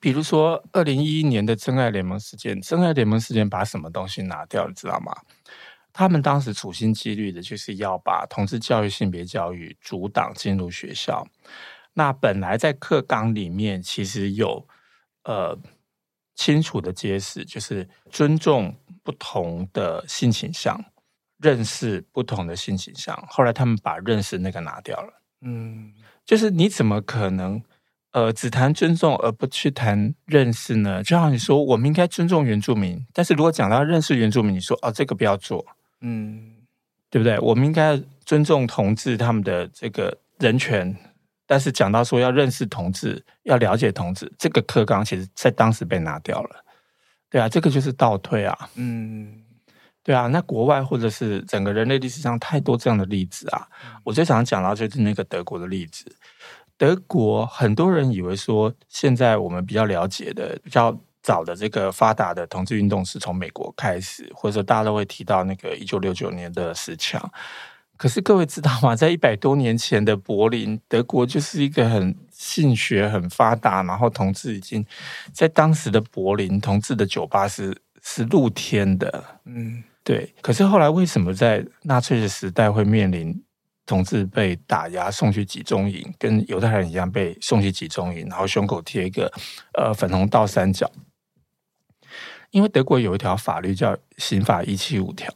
[0.00, 5.12] 比如说，二零一一年的真爱联盟事件，真爱联盟事件把什么东西拿掉，你知道吗？
[5.92, 11.26] 他们当时处心积虑的就是要把同志教育、性别教育阻挡进入学校。
[11.94, 14.64] 那本来在课纲里面其实有
[15.24, 15.58] 呃
[16.36, 18.72] 清楚的揭示，就是尊重
[19.02, 20.80] 不同的性倾向，
[21.38, 23.16] 认识不同的性倾向。
[23.28, 25.12] 后来他们把认识那个拿掉了。
[25.40, 25.92] 嗯，
[26.24, 27.60] 就是你怎么可能？
[28.12, 31.02] 呃，只谈尊重而不去谈认识呢？
[31.02, 35.64] 就像你说，我们应该尊重原住民，但是如果讲到认识原住民，你说哦，这个不要做，
[36.00, 36.54] 嗯，
[37.10, 37.38] 对不对？
[37.40, 40.96] 我们应该尊重同志他们的这个人权，
[41.46, 46.64] 但是讲到说要认识同志，要了解同志，这个课纲其实在当时被拿掉了，
[47.28, 49.42] 对啊，这个就是倒退啊，嗯，
[50.02, 53.68] 对啊，那国外或者是整个人类历史上太多这样的例子啊，
[54.02, 56.10] 我最常讲到就是那个德国的例子。
[56.78, 67.20] 德国很多人以为说，现在我们比较了解的、比较早的这个发达的同志运动是从美国开始，或者说大家都会提到那个一九六九年的十强。
[67.96, 68.94] 可是各位知道吗？
[68.96, 74.86] 在一百多年前的柏林，德国就是一个很性学很发达，然后同志已经
[75.32, 79.24] 在当时的柏林，同志的酒吧是是露天的。
[79.46, 80.32] 嗯，对。
[80.40, 83.42] 可是后来为什么在纳粹的时代会面临？
[83.88, 89.32] 同志被打压送去集中营，跟犹太人一样被送去集中营，然后胸口贴一个
[89.72, 90.92] 呃粉红倒三角。
[92.50, 95.32] 因为德国有一条法律叫刑法一七五条，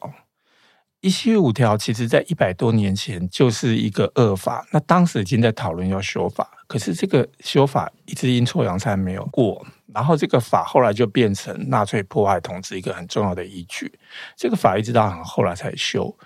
[1.03, 13.93] 一七五条其实在一百多年前就是一个恶法，那当时已经在讨论要修法，可是这个修法一直阴错阳差没有过，然后这个法后来就变成纳粹迫害同志一个很重要的依据，
[14.37, 16.17] 这个法一直到很后来才修。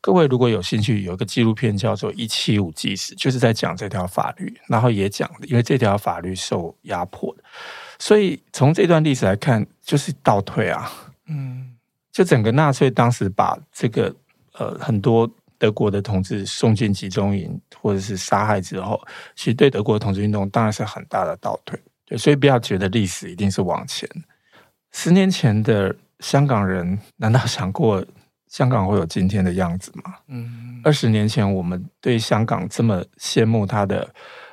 [0.00, 7.32] 各位如果有兴趣，有一个纪录片叫做《一七五纪实》，就是在讲这条法律，然后也讲，因为这条法律受压迫，
[8.00, 10.90] 所以从这段历史来看，就是倒退啊。
[11.28, 11.76] 嗯，
[12.10, 14.14] 就整个纳粹当时把这个
[14.58, 19.00] 呃很多德国的同志送进集中营或者是杀害之后，
[19.36, 21.78] 其实对德国的同志运动当然是很大的倒退。
[22.06, 24.08] 对，所以不要觉得历史一定是往前。
[24.92, 28.04] 十年前的香港人，难道想过？
[28.46, 30.14] 香港会有今天的样子吗？
[30.28, 34.08] 嗯，二十年前我们对香港这么羡慕它的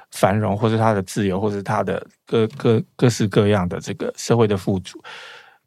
[0.10, 5.00] 繁荣，或是它的自由，或是它的各各各式各样的这个社会的富足，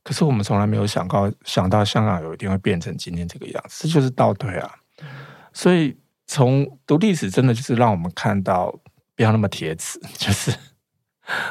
[0.05, 4.71] 可是我们从来没有想到想到香港有一天会变成今天这个样子，这就是倒退啊！
[5.53, 8.71] 所以从读历史，真的就是让我们看到
[9.17, 10.55] 不要那么铁齿， 就是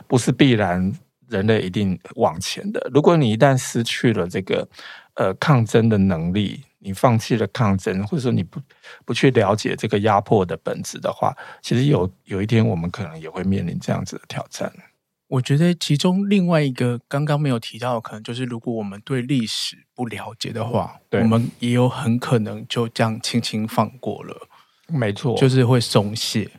[0.08, 0.94] 不是必然
[1.28, 2.90] 人类一定往前的。
[2.94, 4.68] 如果你一旦失去了这个
[5.16, 8.62] 呃抗争的能力，你放弃了抗争，或者说你不
[9.04, 14.72] 不去了解这个压迫的本质的话，其实有有一天我们可能也会面临这样子的挑战。
[15.28, 24.48] 我觉得其中另外一个刚刚没有提到，可能就是如果我们对历史不了解的话，我们也有很可能就这样轻轻放过了。
[24.88, 26.50] 没错，就是会松懈。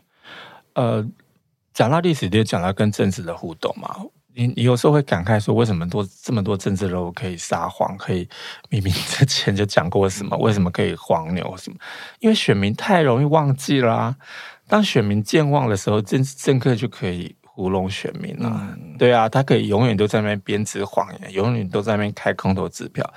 [0.73, 1.07] 呃，
[1.73, 3.95] 讲到历史，就讲到跟政治的互动嘛。
[4.37, 8.29] 你你有时候会感慨说，为什么多这么多政治人物可以撒谎，可以
[8.69, 11.77] 明明之前就讲过什么，为什么可以黄牛什么？
[12.19, 14.17] 因为选民太容易忘记啦、啊。
[14.67, 18.69] 当选民健忘的时候，政政客就可以糊弄选民了、啊。
[18.77, 23.09] 嗯、对啊，他可以永远都在那边编织谎言，永远都在那边开空头支票。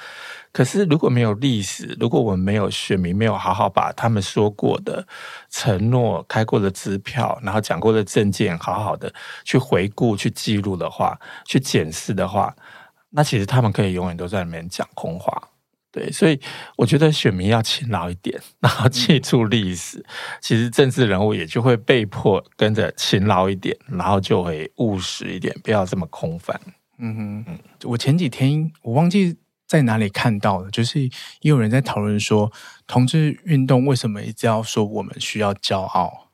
[0.52, 5.06] 可是如果没有历史，如果我们没有选民，没有好好把他们说过的
[5.50, 9.12] 承诺、开过的支票，然后讲过的证件，好好的
[9.44, 12.56] 去回顾、去记录的话，去检视的话，
[13.10, 15.42] 那其实他们可以永远都在里面讲空话。
[15.92, 16.40] 对，所以
[16.78, 20.06] 我觉得选民要勤劳一点，然后记住历史，
[20.42, 26.60] 其实政治人物也就会被迫跟着勤劳一点，然后就会务实一点，不要这么空泛。
[27.00, 29.38] 嗯哼，嗯，我前几天我忘记。
[29.68, 30.72] 在哪里看到的？
[30.72, 31.10] 就是也
[31.42, 32.50] 有人在讨论说，
[32.88, 36.30] 同志运动为什么一直要说我们需要骄傲？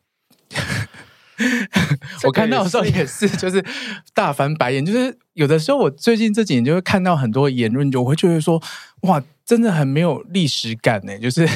[2.26, 3.66] 我看到的时候也是，就是
[4.14, 4.86] 大翻白眼。
[4.86, 8.62] 就是有的时候，我最近这几年就会看到很多言论，就我会觉得说，
[9.04, 11.18] 哇，真的很没有历史感呢。
[11.18, 11.48] 就是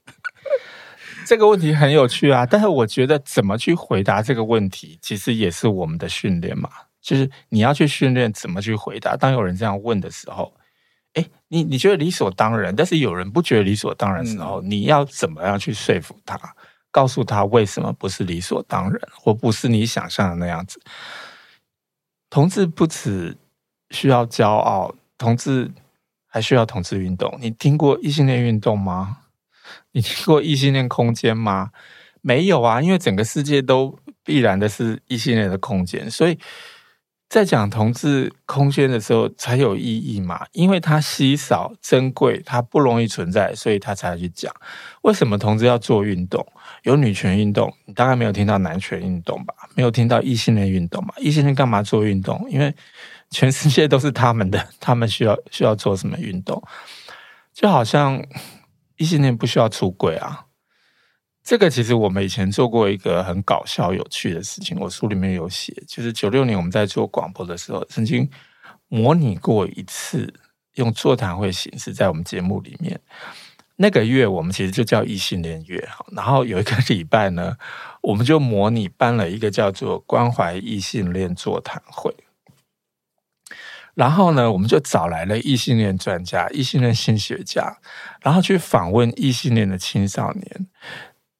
[1.26, 6.70] 这个问题很有趣啊，但是我觉得怎么去回答这个问题，其实也是我们的训练嘛。
[7.02, 9.16] 就是你要去训练怎么去回答。
[9.16, 10.54] 当有人这样问的时候。
[11.14, 16.38] 哎，你你觉得理所当然，但是有人不觉得理所当然的时候，嗯、你要怎么样去说服他，
[16.92, 20.80] 告诉他为什么不是理所当然，或不是你想象的那样子？
[22.30, 23.36] 同志不只
[23.90, 25.68] 需要骄傲，同志
[26.30, 27.36] 还需要同志运动。
[27.38, 29.18] 你听过异性恋运动吗？
[29.92, 31.72] 你听过异性恋空间吗？
[32.22, 36.38] 没有啊，因为整个世界都必然的是异性恋的空间，所以。
[37.30, 40.44] 在讲同志空间的时候才有意义嘛？
[40.50, 44.52] 因为它稀少、珍贵，它不容易存在，所以他才去讲。
[45.02, 46.44] 为什么同志要做运动？
[46.82, 49.54] 有女权运动，你大概没有听到男权运动吧？
[49.76, 51.14] 没有听到异性恋运动吧？
[51.18, 52.44] 异性恋干嘛做运动？
[52.50, 52.74] 因为
[53.30, 56.62] 全世界都是他们的， 他们需要需要做什么运动？
[57.52, 58.22] 就好像
[58.96, 60.46] 异性恋不需要出轨啊。
[61.42, 68.28] 这个其实我们以前做过一个很搞笑、有趣的事情，我书里面有写，就是九六年我们在做广播的时候，曾经
[68.88, 70.32] 模拟过一次
[70.74, 73.00] 用座谈会形式在我们节目里面。
[73.76, 77.56] 那个月我们其实就叫异性恋月，然后有一个礼拜呢，
[78.02, 82.14] 我们就模拟办了一个叫做关怀异性恋座谈会。
[83.94, 87.78] 然后呢，我们就找来了异性恋专家、异性恋心理学家，
[88.22, 90.66] 然后去访问异性恋的青少年。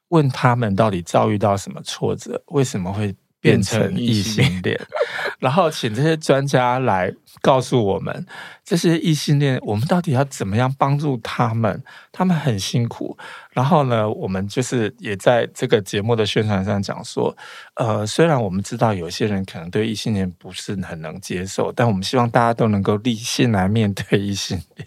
[0.08, 4.78] 问他们到底遭遇到什么挫折，为什么会变成异性恋？
[5.40, 8.26] 然后请这些专家来告诉我们，
[8.62, 11.82] 这些异性恋，我们到底要怎么样帮助他们？
[12.12, 13.16] 他们很辛苦。
[13.52, 17.34] 然后呢，我们就是也在这个节目的宣传上讲说，
[17.74, 24.86] 呃，虽然我们知道有些人可能对异性恋不是很能接受，但我们希望大家都能够理性来面对异性恋。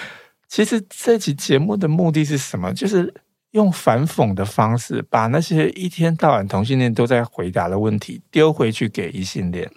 [0.46, 2.72] 其实这期节目的目的是什么？
[2.74, 3.14] 就是。
[3.54, 9.70] 用反讽的方式，把那些一天到晚同性恋都在回答的问题丢回去给异性恋。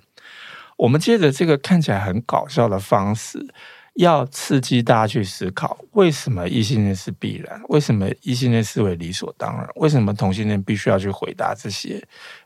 [0.77, 3.47] 我们借着这个看起来很搞笑的方式，
[3.95, 7.61] 要刺激大家去思考，为什么异性恋是必然？
[7.69, 9.67] 为什么异性恋视为理所当然？
[9.75, 12.03] 为什么同性恋必须要去回答这些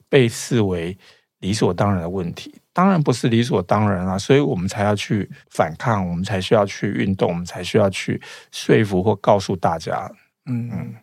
[0.09, 0.97] 被视为
[1.39, 2.53] 理所当然的问题？
[2.73, 8.21] 当然不是理所当然啊，所以我们才要去反抗，我们才需要去运动，我们才需要去
[8.51, 10.11] 说服或告诉大家。
[10.45, 10.95] 嗯嗯，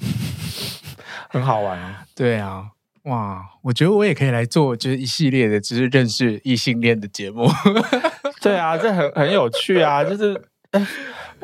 [1.28, 2.70] 很好玩啊，对啊。
[3.04, 7.48] 哇，我觉得我也可以来做，就是一系列的，就是认识异性恋的节目。
[8.42, 10.04] 对啊，这很很有趣啊！
[10.04, 10.38] 就是，
[10.72, 10.86] 哎，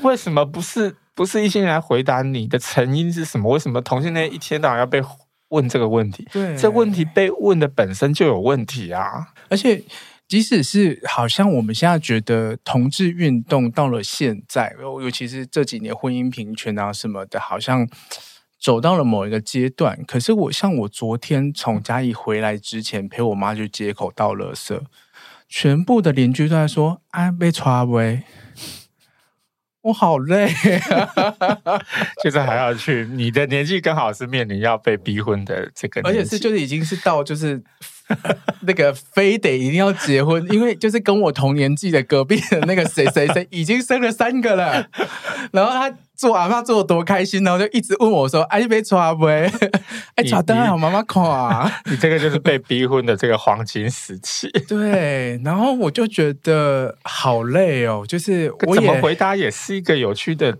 [0.02, 3.50] 为什么不是不是异性恋来回答你的成因是什么？
[3.50, 5.00] 为什么同性恋一天到晚要被
[5.48, 6.28] 问这个问题？
[6.30, 9.28] 对，这问题被问的本身就有问题啊！
[9.48, 9.82] 而且，
[10.28, 17.88] 即使是好像我们现在觉得同志运动到了现在，尤尤其是这几年婚姻平权啊什么的，好像。
[18.58, 24.80] 走到了某一个阶段，可是我像我昨天从嘉义回来之前，陪我妈去街口倒垃圾，
[25.48, 28.22] 全部的邻居都在说：“哎，被抓喂，
[29.82, 31.82] 我好累啊！”
[32.22, 37.62] 现 在还要去，你的年纪刚好是面临要被逼婚的这个，而且是就是已经是到就是。
[38.62, 44.88] 那个非得一定要结婚，因为就是跟我同年纪的隔壁的那个谁谁谁已经生了三个了，
[45.50, 49.26] 然后他做阿妈做的多开心，然后就一直问我说：“哎，你被抓不？
[49.26, 49.50] 哎，
[50.28, 54.48] 抓灯好妈妈看啊！” 你这个就是被逼婚的这个黄金时期。
[54.66, 60.56] 对，然后我就觉得好累哦，就是我怎么回答也是一个有趣的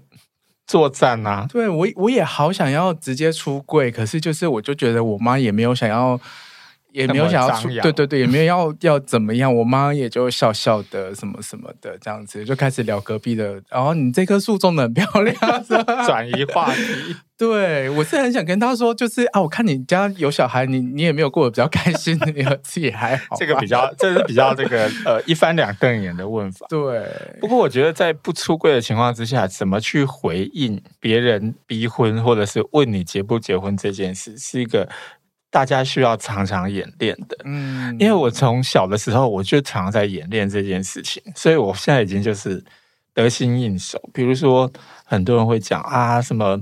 [0.66, 1.46] 作战啊。
[1.50, 6.20] 对我我也好想要直接出柜，可是就是我就觉得我妈也没有想要。
[6.96, 9.54] 也没有想要出，对对对，也没有要要怎么样。
[9.54, 13.60] 我妈也就笑笑的，什么什么的，这样子就开始聊隔壁的。
[13.68, 15.36] 然后你这棵树种的很漂亮
[16.06, 16.82] 转移话题。
[17.38, 23.36] 对，我是很想跟她说，就是啊，我看你家有小孩，你你也没有过得比较开心，你自己还好。
[23.36, 26.66] 这个比较，这是比较这个呃一翻两瞪眼的问法。
[26.70, 27.06] 对，
[27.38, 34.88] 不过我觉得在不出柜的情况之下，怎么去回应别人逼婚，或者是问你结不结婚这件事，是一个。
[35.50, 42.62] 大家需要常常演练的，嗯，因为我从小的时候我就常常在演练这件事情，所以我现在已经就是
[43.14, 43.98] 得心应手。
[44.12, 44.70] 比如说，
[45.04, 46.60] 很多人会讲啊，什么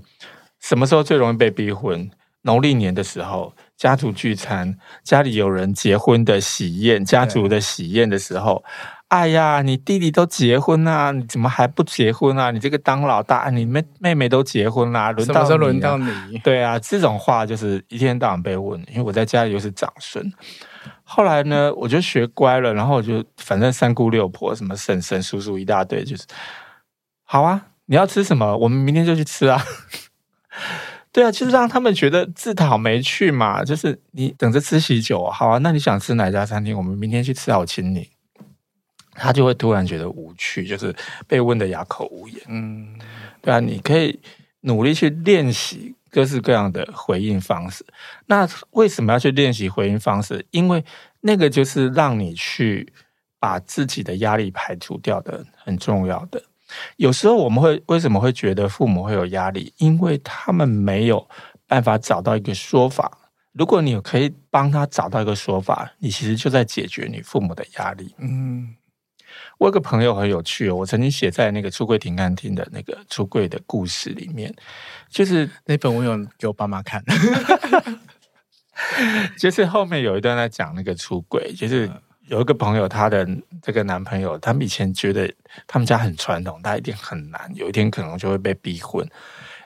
[0.61, 2.09] 什么时候最容易被逼婚？
[2.43, 8.65] 农历年的时候，家族聚餐，家里有人结婚的喜宴，家族的喜宴的时候。
[9.09, 12.51] 哎呀，你弟弟都结婚啊，你怎么还不结婚啊？
[12.51, 16.39] 你这个当老大，你妹妹妹都结婚啦，轮到啊，什么时候轮到你？
[16.39, 20.33] 对啊，这种话就是一天到晚被问，因为我在家里又是长孙。
[21.05, 26.25] 后来呢，我就学乖了，然后我就反正三姑六婆、什么婶婶、叔叔一大堆，就是
[27.23, 29.63] 好啊，你要吃什么，我们明天就去吃啊。
[31.15, 36.77] 对啊，就是让他们觉得自讨没趣嘛，就是你等着吃喜酒，好啊，那你想吃哪家餐厅？
[36.77, 38.11] 我们明天去吃，好请你。
[39.13, 40.93] 他就会突然觉得无趣，就是
[41.29, 42.41] 被问的哑口无言。
[42.49, 42.99] 嗯，
[43.41, 44.19] 对啊，你可以
[44.63, 47.87] 努力去练习各式各样的回应方式。
[48.27, 50.45] 那为什么要去练习回应方式？
[50.51, 50.85] 因为
[51.21, 52.93] 那个就是让你去
[53.39, 56.43] 把自己的压力排除掉的很重要的。
[56.97, 59.73] 有时候我们会为什么会觉得父母会有压力？
[59.79, 61.29] 因为他们没有
[61.67, 63.19] 办法找到一个说法。
[63.53, 68.15] 如果你可以帮他找到一个说法，你其实就在解决你父母的压力。
[68.19, 68.75] 嗯。
[69.59, 74.53] 我有个朋友很有趣哦，我曾经写在那个出柜停看听的那个出柜的故事里面，
[75.09, 77.03] 就是那本我有给我爸妈看，
[79.39, 81.91] 就是后面有一段在讲那个出轨，就是
[82.29, 83.27] 有一个朋友，她的
[83.63, 85.33] 这个男朋友，他们以前觉得
[85.67, 89.07] 他们家很传统，他一定很难，有一天可能就会被逼婚，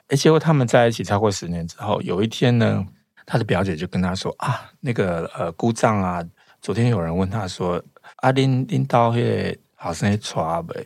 [0.07, 2.85] 而结果他们在一起超过十年之后，有一天呢，
[3.25, 6.23] 他的表姐就跟他说啊，那个呃姑丈啊，
[6.61, 7.83] 昨天有人问他说。
[8.21, 10.85] 啊，拎拎到那个好生的床呗，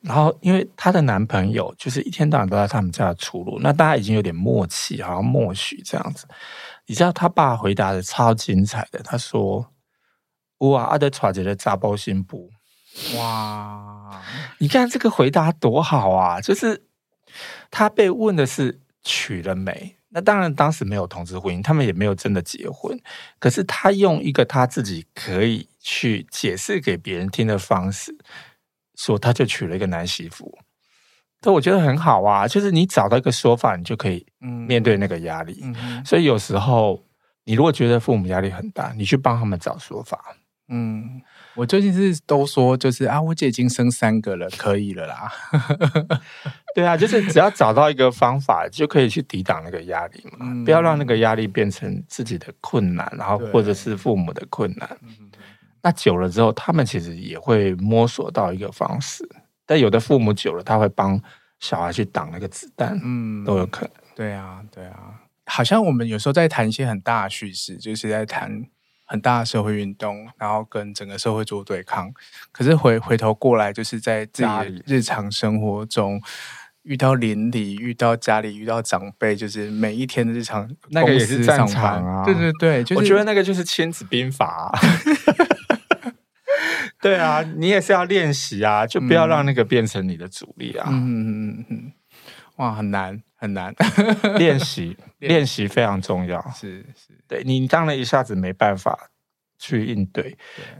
[0.00, 6.26] 然后因为她的男朋友就是一天到晚都在他们家出入，那大家已经有点默契，好像默许这样子。
[6.86, 9.64] 你知道他爸回答的超精彩的，他说
[10.58, 12.50] ：“哇，阿德传杰的扎包新布，
[13.16, 14.22] 哇，
[14.58, 16.40] 你看这个回答多好啊！
[16.40, 16.84] 就是
[17.70, 19.96] 他被问的是娶了没？
[20.10, 22.98] 那当然当时没有同志婚姻，他们也没有真的结婚，
[23.38, 28.14] 可是他用一个他自己可以。”去解释给别人听的方式，
[28.94, 30.58] 说他就娶了一个男媳妇，
[31.40, 32.46] 这我觉得很好啊。
[32.46, 35.60] 就是你找到一个说法，你就可以面对那个压力。
[35.62, 37.02] 嗯，所以有时候
[37.44, 40.22] 你如果觉得父母压力很大，你去帮他们找说法。
[40.68, 41.22] 嗯，
[41.54, 45.32] 我最近是都说就是啊，我姐已经生三个了，可以了啦。
[46.74, 50.38] 对啊，就是只要找到一个方法，就可以去抵挡那个压力嘛。
[50.40, 54.96] 嗯，不要让那个压力变成自己的困难，然后或者是父母的困难。
[55.82, 59.28] 那久了之后，他们其实也会摸索到一个方式。
[59.64, 61.20] 但有的父母久了，他会帮
[61.60, 63.90] 小孩去挡那个子弹，嗯，都有可能。
[64.14, 68.64] 对啊，对啊，好像我们有时候在谈一些很大的叙事，就是在谈
[69.08, 72.12] 很大的社会运动，然后跟整个社会做对抗。
[72.52, 76.22] 可是回回头过来，就是在自己的日常生活中。
[76.84, 82.24] 遇到邻里，遇到家里，遇到长辈，就是每一天的日常，那个也是战场啊。
[82.24, 84.78] 对对对，就是、我觉得那个就是亲子兵法、啊。
[87.02, 90.88] 对啊，你也是要练习啊，就不要让那个变成你的阻力啊。
[90.90, 91.92] 嗯嗯嗯嗯，
[92.58, 93.74] 哇，很难很难，
[94.38, 96.40] 练习 练习非常重要。
[96.50, 99.10] 是是，对你当然一下子没办法。
[99.60, 100.36] 去应对，对，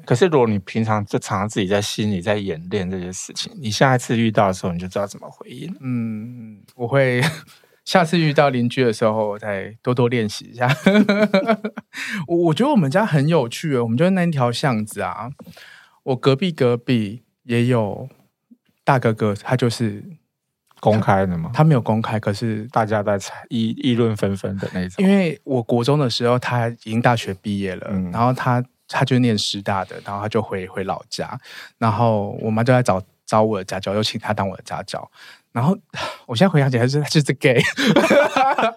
[0.06, 5.76] 可是如果你平常就常常自己在心里在演练这些事情，你下一次遇到的时候，你就知道怎么回应。
[5.80, 7.20] 嗯，我会
[7.84, 10.68] 下次遇到邻居的时候，我再多多练习一下。
[12.28, 15.28] 我我觉得我们家很有趣哦，我们就那一条巷子啊，
[16.04, 18.08] 我隔壁隔壁也有
[18.84, 20.04] 大哥哥，他就是
[20.80, 21.50] 公开的吗？
[21.52, 23.18] 他没有公开，可是大家在
[23.48, 25.04] 议议论纷纷的那种。
[25.04, 31.38] 因为我国中的时候，他已经大学毕业了，嗯、然后他他就念师大的，然后他就回回老家，
[31.78, 35.10] 然后我妈就在找找我的家教，又请他当我的家教。
[35.52, 35.76] 然后
[36.26, 37.60] 我现在回想起来，是他就是 gay，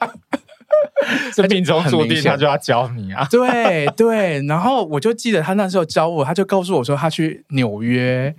[1.33, 3.27] 这命中注定他就要教你啊。
[3.29, 8.35] 对对，然后我就记得他那时候教我，他就告诉我说他去纽约。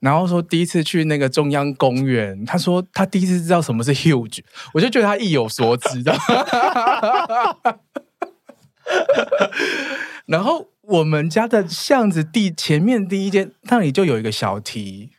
[0.00, 4.38] 然后说第一次去那个中央公园，他说他第一次知道什么是 huge，
[4.72, 6.16] 我就觉得他意有所指的。
[10.26, 15.10] 然后我们家的巷子第前面第一间那里就有一个小提，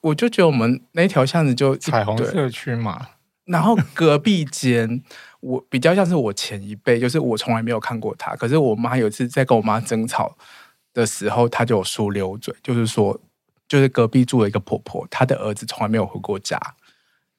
[0.00, 3.06] 我就觉得我们那条巷子就彩虹社区嘛。
[3.44, 5.02] 然后隔壁间
[5.40, 10.36] 我比较像是我前一辈，就是我从来没有看过他，可是我妈有一次在跟我妈争吵
[10.92, 13.20] 的时候，她就有说溜嘴，就是说。
[13.74, 16.56] 就是隔壁住了一个婆婆，她的儿子从来没有回过家，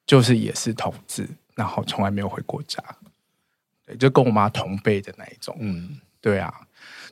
[0.06, 1.26] 就是也是同志，
[1.56, 2.84] 然后从来没有回过家，
[3.86, 6.54] 对，就跟我妈同辈的那一种，嗯，对啊，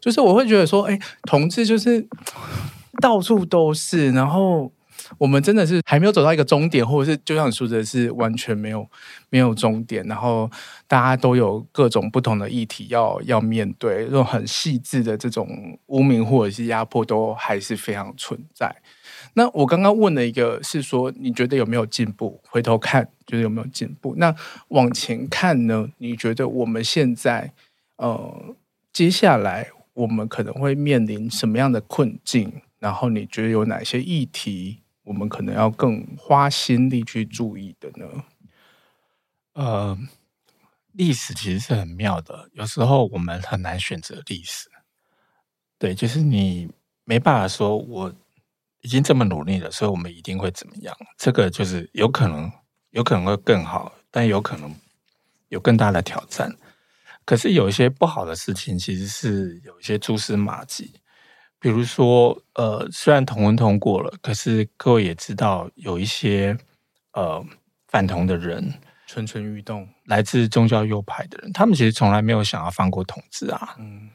[0.02, 2.06] 就是我会觉得说，哎，同志就是
[3.02, 4.70] 到处都是，然后
[5.18, 8.86] 我们真的是还没有走到一个终点，或者是就像你说的是完全没有
[9.30, 10.52] 没有终点，然后
[10.86, 18.76] 大家都有各种不同的议题要要面对，这种很细致的这种污名或者是压迫，都还是非常存在。
[19.36, 22.40] 那我刚刚问了一个，是说你觉得有没有进步？
[22.48, 24.14] 回头看，觉得有没有进步？
[24.18, 24.36] 那
[24.68, 25.90] 往前看呢？
[25.98, 27.52] 你觉得我们现在，
[27.96, 28.56] 呃，
[28.92, 32.62] 接下来我们可能会面临什么样的困境？
[32.78, 38.06] 然后你觉得有哪些议题，我们可能要更花心力去注意的呢？
[39.54, 39.98] 呃，
[40.92, 44.70] 历史其实是很妙的，有时候我们很难选择历史。
[45.80, 46.70] 对，就是你
[47.04, 48.14] 没办法说我。
[48.84, 50.94] 已经这么努力了，所以我们一定会怎么样？
[51.18, 52.52] 这个就是有可能，
[52.92, 54.76] 有可能会更好，但有可能
[55.48, 56.54] 有更大的挑战。
[57.24, 60.94] 可是有一些不好的事情，其实是有一些蛛丝马迹。
[61.60, 66.58] 比如说，呃，虽然同文通过了，可是各位也知道，有一些
[67.14, 67.42] 呃
[67.88, 68.74] 反同的人
[69.08, 73.76] 蠢蠢欲动，来自宗教右派的人，他们其实从来没有想要放过同志啊。
[73.80, 74.10] 嗯，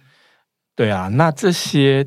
[0.74, 2.06] 对啊，那这些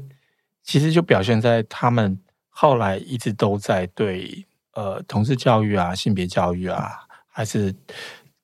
[0.61, 2.21] 其实就表现在他们。
[2.61, 6.91] 后来一直都在对呃同志教育啊、性别教育啊，
[7.27, 7.73] 还是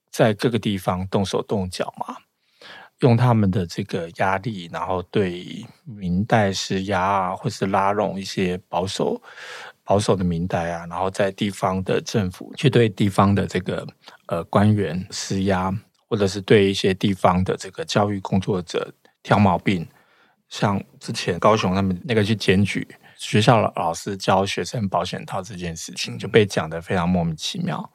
[0.09, 2.17] 在各个地方动手动脚嘛，
[3.01, 9.21] 用他们的这个压力，然后对明代施压啊，或是拉拢一些保守
[9.83, 13.87] 保守的明代啊，然后在地方的政府去对地方的这个
[14.25, 15.71] 呃官员施压，
[16.09, 18.91] 或者是对一些地方的这个教育工作者
[19.21, 19.87] 挑毛病，
[20.49, 22.87] 像之前高雄他们那个去检举。
[23.17, 27.91] 学校老师教学生保险套这件事情就被讲得非常莫名其妙。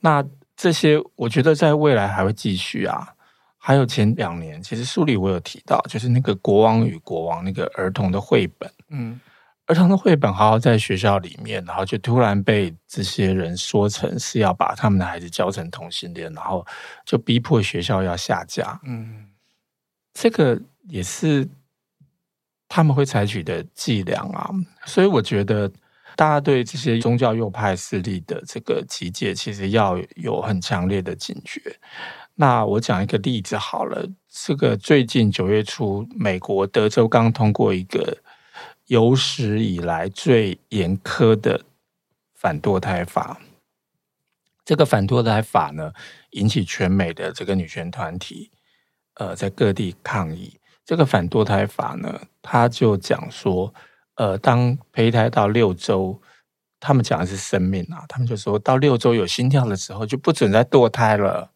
[0.00, 0.24] 那
[0.56, 3.14] 这些我觉得在未来还会继续啊。
[3.62, 9.20] 还有前两年，其实书里我有提到，就是那个《国王与国王》那个儿童的绘本，嗯，
[9.66, 16.66] 儿童的绘本好好在学校里面，然后就突然被这些人说成是要把他们的孩子教成同性恋，然后
[17.04, 18.80] 就逼迫学校要下架。
[18.84, 19.28] 嗯，
[20.14, 21.46] 这个也是。
[22.72, 24.48] 他们会采取的伎俩啊，
[24.86, 25.68] 所以我觉得
[26.14, 31.60] 大家对这些宗教右派势力的这个集结，其实要有很强烈的警觉。
[32.36, 38.18] 那我讲一个例子好了，这个最近九月初，美国德州刚通过一个
[38.86, 41.62] 有史以来最严苛的
[42.34, 43.40] 反堕胎法。
[44.64, 45.92] 这个反堕胎法呢，
[46.30, 48.52] 引起全美的这个女权团体，
[49.14, 50.59] 呃，在各地抗议。
[50.90, 53.72] 这个反堕胎法呢，他就讲说，
[54.16, 56.20] 呃，当胚胎到六周
[56.80, 61.48] 他们讲的是生命啊，他们就说到六周有心跳的时候就不准再堕胎了。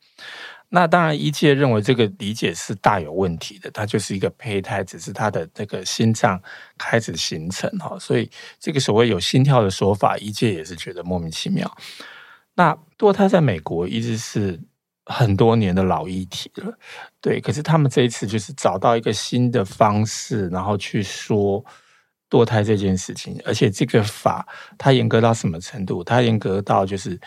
[0.68, 6.40] 那当然，医界认为这个理解是大有问题的，它就是一个胚胎，只是它的这个心脏
[6.78, 8.30] 开始形成哈，所以
[8.60, 11.68] 这个所谓有心跳的说法，医界也是觉得莫名其妙。
[12.54, 14.60] 那堕胎在美国一直是
[15.06, 16.72] 很多年的老议题了，
[17.20, 21.64] 对，可是他们这一次就是找到一个新的方式，然后去说
[22.30, 24.46] 堕胎这件事情，而且这个法
[24.78, 26.02] 它严格到什么程度？
[26.02, 27.20] 它严格到就是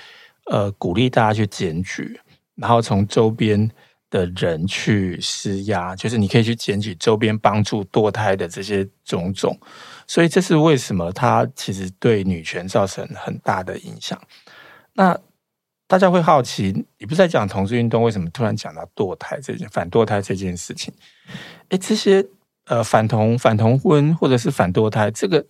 [0.46, 2.20] 呃鼓励大家去检举。
[2.56, 3.70] 然后从周边
[4.10, 9.56] 的人去施压，就是你可以去检举周边帮助堕胎的这些种种，
[10.08, 14.20] 所以这是为什么它其实对女权造成很大的影响。
[14.94, 15.16] 那
[15.88, 20.94] 大家会好奇，你不是在讲同志运动，为什么突然讲到堕胎这件反堕胎这件事情？
[21.70, 22.26] 诶，这些
[22.66, 25.46] 呃反同、反同婚或者是反堕胎，这个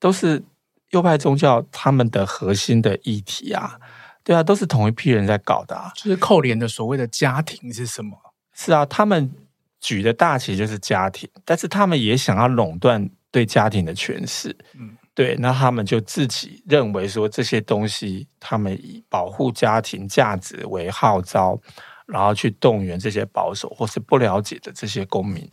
[0.00, 0.42] 都是
[0.90, 3.78] 右派宗教他们的核心的议题啊。
[4.24, 5.92] 对啊，都是同一批人在搞的啊。
[5.94, 8.16] 就是扣连的所谓的家庭是什么？
[8.54, 9.30] 是啊，他们
[9.78, 14.56] 举的大旗就是家庭，但是他们也想要垄断对家庭的诠释。
[14.72, 21.58] 嗯，对，那他们就自己认为说这些东西，他们以保护家庭价值为号召，
[22.06, 25.48] 然后去动员这些保守或是不了解的这些公民。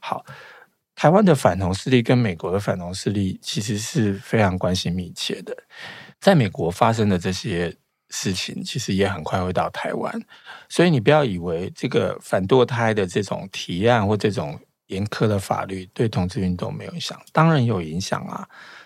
[0.00, 0.24] 好，
[0.94, 5.54] 台湾的反同势力跟美国的反同势力其实是非常关系密切的，
[6.20, 7.76] 在美国发生的这些。
[8.12, 10.20] 事情其实也很快会到台湾，
[10.68, 14.58] 所以你不要以为这个反堕胎的这种提案或这种
[14.88, 18.44] 严苛的法律对同志运动没有影响，当然有影响啊。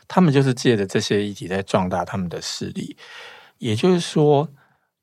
[0.09, 2.97] 他们就是借着这些议题在壮大他们的势力。
[3.59, 4.49] 也就是说，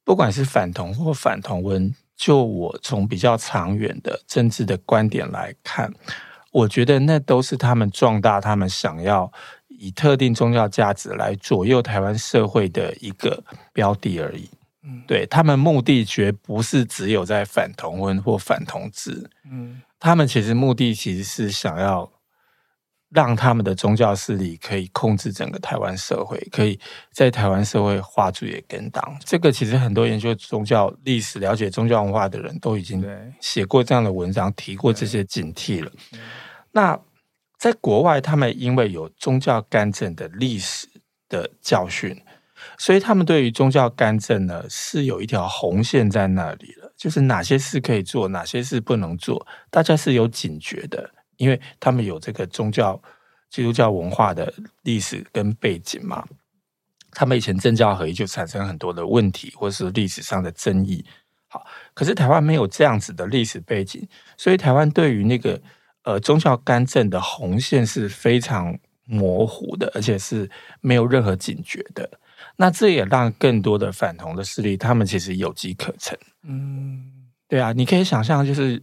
[0.03, 5.93] 不管是反同或反同婚，就我从比较长远的政治的观点来看，
[6.51, 9.31] 我觉得那都是他们壮大他们想要。
[9.83, 13.43] 以特定宗教价值来左右台湾社会的一个
[13.73, 14.47] 标的而已。
[14.83, 19.27] 嗯，对，他们目的绝不是只有在反同婚或反同志。
[19.51, 22.07] 嗯，他们其实目的其实是想要
[23.11, 26.79] 让他们的宗教势力可以控制整个台湾社会，可以
[27.11, 29.17] 在台湾社会画出野跟当。
[29.23, 33.05] 这个其实很多研究宗教历史、了解宗教文化的人都已经
[33.39, 35.91] 写过这样的文章，提过这些警惕了。
[36.71, 36.99] 那。
[37.61, 40.87] 在国外，他们因为有宗教干政的历史
[41.29, 42.19] 的教训，
[42.75, 51.11] 所以他们对于宗教干政呢是有一条红线在那里了，就是哪些事可以做，哪些事不能做，大家是有警觉的，
[51.41, 53.01] 因为他们有这个宗教
[53.49, 56.25] 基督教文化的历史跟背景嘛。
[57.11, 61.03] 他们以前政教合一就产生很多的问题，或是历史上的争议。
[61.47, 65.61] 好，可是台湾没有这样子的历史背景，所以台湾对于那个。
[66.03, 68.75] 呃，宗教干政的红线是非常
[69.05, 72.09] 模糊的，而且是没有任何警觉的。
[72.55, 76.17] 那这也让更多的反同的势力，他们其实有机可乘。
[76.41, 78.81] 嗯，对啊，你可以想象，就是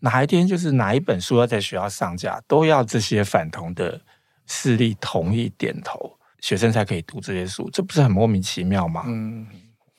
[0.00, 4.00] 哪一天，就是哪一本书要在学校上架，都要这些反同的
[4.46, 9.04] 势力同意点头，学生才可以读这些书，这不是很莫名其妙吗？
[9.06, 9.46] 嗯，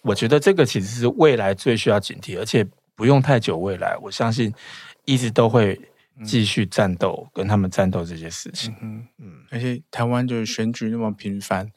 [0.02, 4.54] 我觉得这个其实是未来最需要警惕，而且不用太久，未来我相信
[5.06, 5.80] 一直都会。
[6.24, 8.76] 继续战斗，跟他们战斗这些事情。
[8.80, 11.68] 嗯嗯，而且台湾就是选举那么频繁，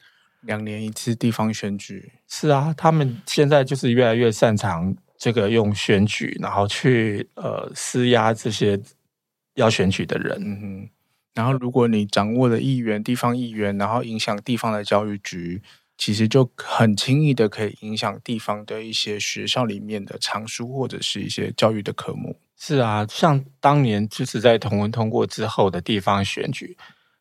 [0.41, 2.11] 两年一次地方选举。
[2.27, 8.79] 是啊，他们现在就是越来越擅长这个用选举，然后去呃施压这些
[9.55, 10.37] 要选举的人。
[10.41, 10.89] 嗯，
[11.33, 15.61] 然后如果你掌握了议员、地方议员，然后影响地方的教育局，
[15.97, 22.37] 其实就很轻易的可以影响地方的一些学校里面的藏书或者是一些教育的科目。
[22.57, 26.77] 是啊，像当年就是在同文通过之后的地方选举，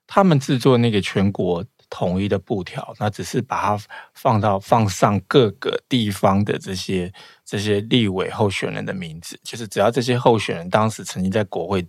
[0.07, 1.65] 他们制作那个全国
[1.97, 3.85] 统一的布条，那只是把它
[4.15, 7.13] 放到放上各个地方的这些
[7.45, 11.87] 这些立委候选人的名字，就是只要这些候选人当时曾经在国会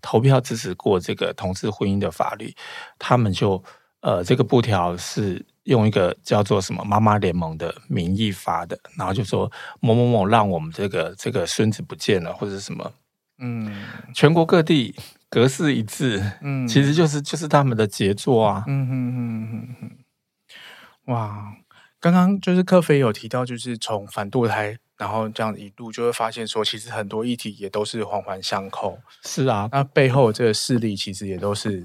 [0.00, 2.54] 投票支持过这个同志婚姻的法律，
[2.96, 3.60] 他们就
[4.02, 5.44] 呃这个布条是。
[5.64, 9.48] 用一个叫做什么“妈妈联盟”的名义发的，然后就说
[9.78, 12.92] 某某某让我们这个这个孙子不见了，或者什么，
[13.38, 13.70] 嗯，
[14.12, 14.96] 全国各地
[15.30, 21.54] 格式一致，嗯，其实就是就是他们的杰作啊，嗯哼哼哼哼，哇，
[22.00, 31.84] 刚刚就是克菲有提到，就是从反堕胎，然后这样一路就会发现说，其实很多议题也都是环环相扣，是啊，那背后这个势力其实也都是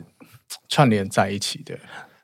[0.67, 1.77] 串联在一起的。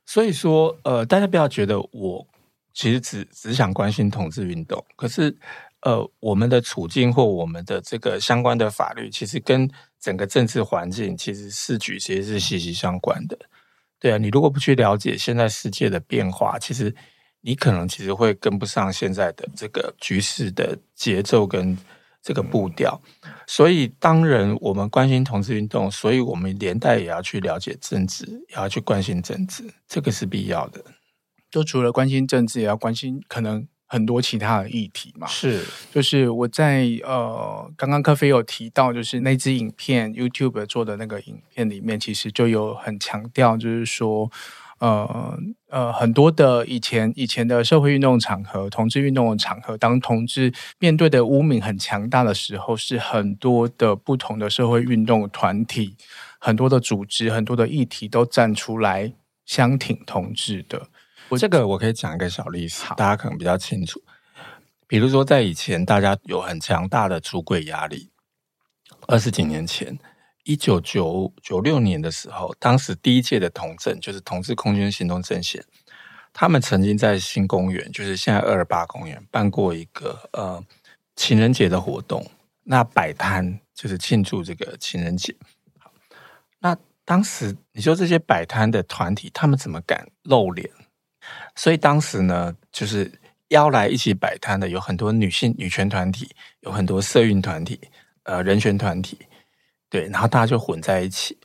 [0.05, 2.28] 所以说，呃，大家不要觉得我
[2.74, 5.38] 其实只只想关心同志运动，可是，
[5.82, 9.69] 呃，我们的处境或我们的这个相关的法律，其实跟
[10.02, 13.38] 整个政治环境其实市局其实是息息相关的。
[13.99, 16.93] 对啊，你如果不去了解现在世界的变化，其实
[17.41, 21.78] 你可能其实会跟不上现在的这个局势的节奏跟
[22.22, 22.99] 这个步调。
[23.45, 30.84] 所以，当然我们关心同志运动，所以我们连带也要去了解政治，也要去关心政治，这个是必要的。
[31.52, 33.68] 就除了关心政治，也要关心可能。
[33.92, 35.62] 很多其他的议题嘛，是，
[35.92, 44.32] 就是我在呃，刚刚科菲有提到，就是那支影片 YouTube 做的那个影片里面，其实就有很强调，就是说，
[44.80, 45.38] 呃
[45.68, 55.98] 呃，很多的以前以前的社会运动场合，同志运动的场合，当同志面对的污名很强大的时候，是很多的不同的社会运动团体、
[56.39, 59.12] 很多的组织、很多的议题都站出来
[59.46, 60.88] 相挺同志的。
[61.32, 64.03] 我这个我可以讲一个小例子，大家可能比较清楚。
[64.86, 68.11] 比如说，在以前，大家有很强大的出柜压力。
[69.07, 69.97] 二十几年前，
[70.43, 75.63] 一九九九六年的时候，当时第一届的同政就是同志空军行动阵线，
[76.34, 80.61] 他们曾经在新公园，就是现在二二八公园办过一个呃
[81.15, 82.29] 情人节的活动，
[82.63, 85.34] 那摆摊就是庆祝这个情人节。
[86.59, 86.75] 那
[87.05, 90.69] 当时你说这些摆摊的团体，他们怎么敢露脸？
[91.55, 93.11] 所以当时呢，就是
[93.49, 96.29] 邀来一起摆摊的有很多女性女权团体，
[96.61, 97.79] 有很多社运团体，
[98.23, 99.17] 呃，人权团体，
[99.89, 101.38] 对，然后大家就混在一起。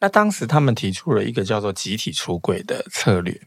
[0.00, 3.40] 那当时他们提出了一个叫做集体出柜的策略，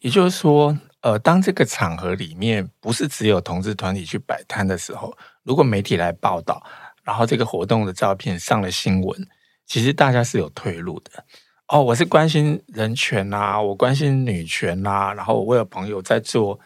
[0.00, 6.64] 也就是说，呃，当这个场合里面不是只有同志团体去摆摊的时候，如果媒体来报道，
[7.04, 9.28] 然后这个活动的照片上了新闻，
[9.66, 11.24] 其实大家是有退路的。
[11.68, 16.56] 哦，我是关心人权啊，我关心女权啊，然后我有朋友在做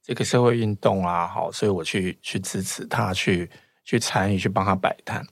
[0.00, 3.50] 这个社会运动啊，好，所以我去去支持他，去
[3.84, 5.26] 去参与，去帮他摆摊。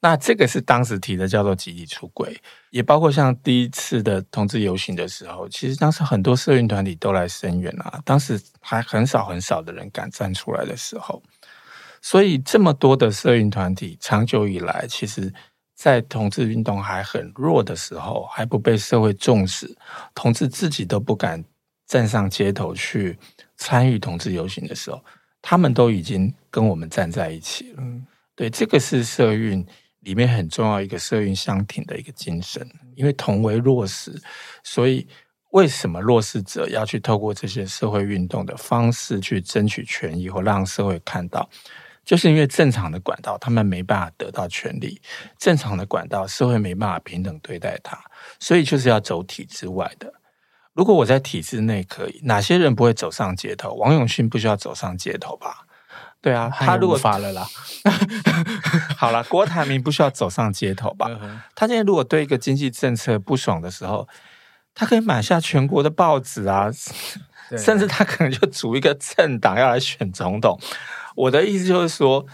[0.00, 2.36] 那这个是当时提的叫做集体出轨，
[2.70, 11.22] 也包括像第一次的同志游行的时候，其实当时很多社运团体都来声援啊，当时还很少很少的人敢站出来的时候，
[12.02, 15.32] 所以这么多的社运团体，长久以来其实。
[15.78, 19.72] 在同志运动还很弱的时候，还不被社会重视，
[20.12, 21.42] 同志自己都不敢
[21.86, 23.16] 站上街头去
[23.56, 25.00] 参与同志游行的时候，
[25.40, 27.76] 他们都已经跟我们站在一起了。
[27.78, 28.04] 嗯，
[28.34, 29.64] 对，这个是社运
[30.00, 34.20] 里面很重要一个社运相挺的一个精神，因为同为弱势，
[34.64, 35.06] 所以
[35.50, 41.48] 为什么弱势者要去透过这些社会运动的方式去争取权益，或让社会看到？
[42.08, 44.98] 就是因为正常的管道，他们没办法得到权利；
[45.38, 47.98] 正常的管道，社会没办法平等对待他，
[48.40, 50.10] 所以就是要走体制外的。
[50.72, 53.74] 如果我在体制内可以，哪些人不会走上街头？
[53.74, 55.66] 王永庆不需要走上街头吧？
[56.22, 57.46] 对啊，他如果发了啦，
[58.96, 61.10] 好了，郭台铭不需要走上街头吧？
[61.54, 64.08] 他现在如果对一个经济政策不爽的时候，
[64.74, 66.70] 他可以买下全国的报纸啊，
[67.58, 70.58] 甚至他可能就组一个政党要来选总统。
[71.18, 72.24] 我的意思就是说，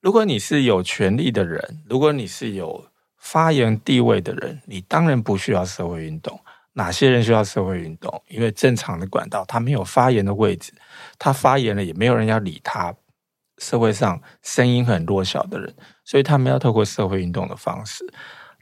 [0.00, 2.86] 如果你是有权力的人，如果你是有
[3.16, 6.38] 发言地位的人，你当然不需要社会运动。
[6.74, 8.22] 哪些人需要社会运动？
[8.28, 10.72] 因为正常的管道，他没有发言的位置，
[11.18, 12.94] 他发言了也没有人要理他。
[13.58, 15.74] 社会上声音很弱小的人，
[16.04, 18.04] 所以他们要透过社会运动的方式。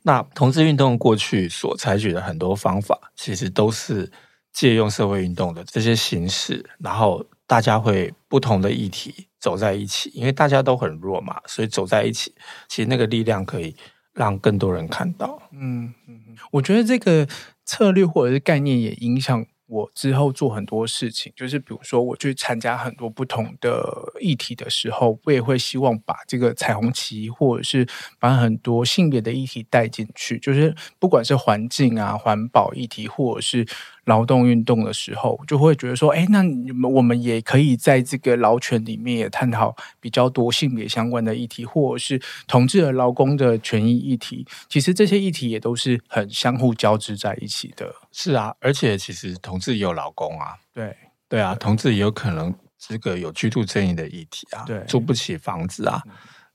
[0.05, 4.11] 那同志运动过去所采取的很多方法，其实都是
[4.55, 9.26] 借用社会运动的这些形式，然后大家会不同的议题。
[9.39, 12.35] 走在一起，因为大家都很弱嘛，所以走在一起，
[12.69, 13.77] 其实那个力量可以
[14.13, 15.41] 让更多人看到。
[15.53, 17.27] 嗯嗯，我觉得这个
[17.65, 21.33] 策略或者是概念也影响我之后做很多事情。
[21.37, 27.87] 就是比如说，我去参加很多不同的议题的时候，我也会希望把这个彩虹旗，或者是
[28.19, 30.39] 把很多性别的议题带进去。
[30.39, 33.67] 就是不管是环境啊、环保议题，或者是。
[34.07, 36.43] 劳动运动的时候，就会觉得说，哎，那
[36.89, 44.47] 我们也可以在这个劳权里面也探讨比较多性别相关的议题，或者是同志的劳工的权益议题。
[44.69, 47.95] 其实这些议题也都是很相互交织在一起的。
[48.11, 50.97] 是啊，而且其实同志也有劳工啊，对
[51.29, 56.03] 对啊，同志也有可能这个有居住正义的议题啊，对，租不起房子啊。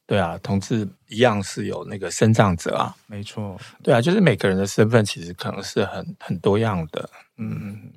[0.07, 3.57] 对啊，同志一样是有那个身障者啊，没错。
[3.81, 7.09] 对啊，就是每个人的身份其实可能是很很多样的。
[7.43, 7.91] 嗯，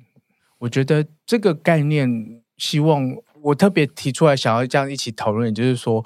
[0.57, 6.03] 我觉得这个概念，希望我特别提出来，想要这样一起讨论，也就是说，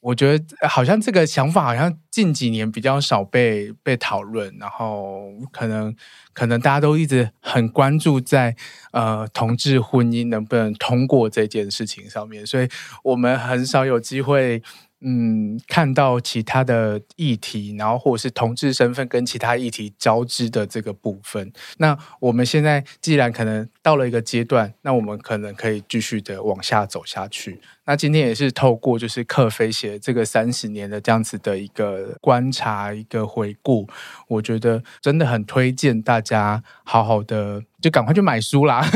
[0.00, 5.94] 我觉得好像这个想法好像近几年比较少被被讨论，然后可能
[6.32, 8.56] 可能大家都一直很关注在
[8.90, 12.68] 呃同志婚姻能不能通过这件事情上面，所以
[13.04, 14.60] 我们很少有机会。
[15.06, 21.52] 嗯，看到其他的议题，然后或者是同志身份跟其他议题交织的这个部分。
[21.76, 27.60] 那我们现在既然可能到了一个阶段，那我们可能可以继续的往下走下去。
[27.86, 33.86] 那今天也是透过就是克菲写这个三十年的这样子的一个观察，一个回顾，
[34.28, 38.86] 我觉得真的很推荐大家好好的就赶快去买书啦。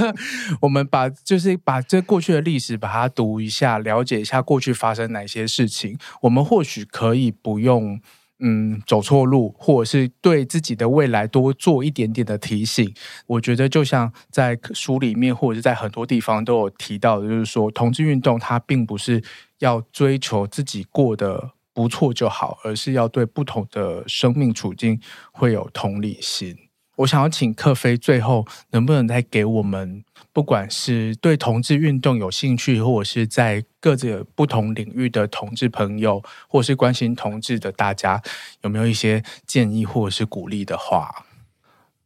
[0.60, 8.00] 我们把就是把这过去的历史把它读一下，了解一下过去发生哪些事情，我们或许可以不用。
[8.40, 12.92] 嗯，走错路，或者是对自己的未来多做一点点的提醒。
[13.26, 19.22] 我觉得，就像在书里面，或者是在很多地方都有提到的，就是说，同志运动它并不是
[19.60, 25.00] 要追求自己过得不错就好，而是要对不同的生命处境
[25.32, 26.56] 会有同理心。
[26.96, 30.04] 我想要请克菲最后能不能再给我们，
[30.34, 38.20] 不管是对同志运动有兴趣，或者是在各自不同领域的同志朋友，或是关心同志的大家，
[38.60, 41.24] 有没有一些建议或者是鼓励的话？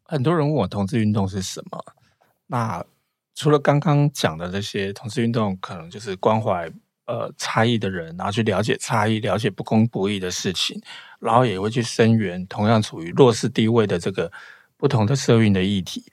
[0.05, 1.83] 很多人问我同志运动是什么，
[2.47, 2.85] 那
[3.35, 6.71] 除了刚刚讲的这些，同志运动可能就是关怀
[7.07, 10.81] 呃差异的人，然后去了解差异，了解不公不义的事情，
[11.19, 14.31] 然后也会去声援同样处于弱势地位的这个。
[14.81, 16.05] 不同的社运的议题，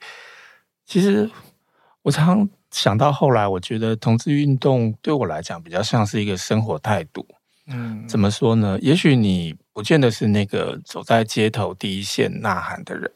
[0.84, 1.30] 其实
[2.06, 7.26] 我常常想到后来，我觉得同志运动对我来讲比较像是一个生活态度。
[7.66, 8.78] 嗯，怎么说呢？
[8.80, 13.10] 也许你不见得是那个走在街头第一线呐喊的人，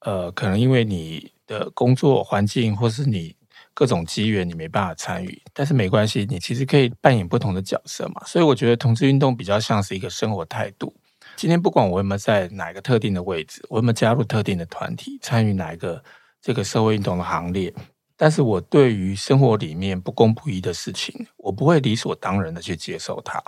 [0.00, 3.36] 呃，可能因为你的工作环境或是你
[3.74, 5.42] 各种机缘，你没办法参与。
[5.52, 8.22] 但是没关系，你其实可以扮演不同的角色嘛。
[8.24, 10.96] 所以我觉得同志运动比较像是一个生活态度。
[11.36, 16.02] 今天不管我有没有在哪一个特定的位置，我有没有加入特定的团体，参与哪一个
[16.40, 17.70] 这个社会运动的行列，
[18.16, 23.42] 但是我对于生活里面不公不义的事情，我不会理所当然的去接受它。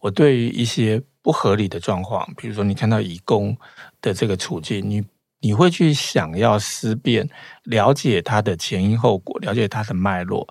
[0.00, 3.56] 我对于一些不合理的状况，比如说你看到义工
[4.00, 5.02] 的这个处境，你
[5.40, 7.28] 你会去想要思辨，
[7.64, 10.46] 了解它的前因后果，了解它的脉络，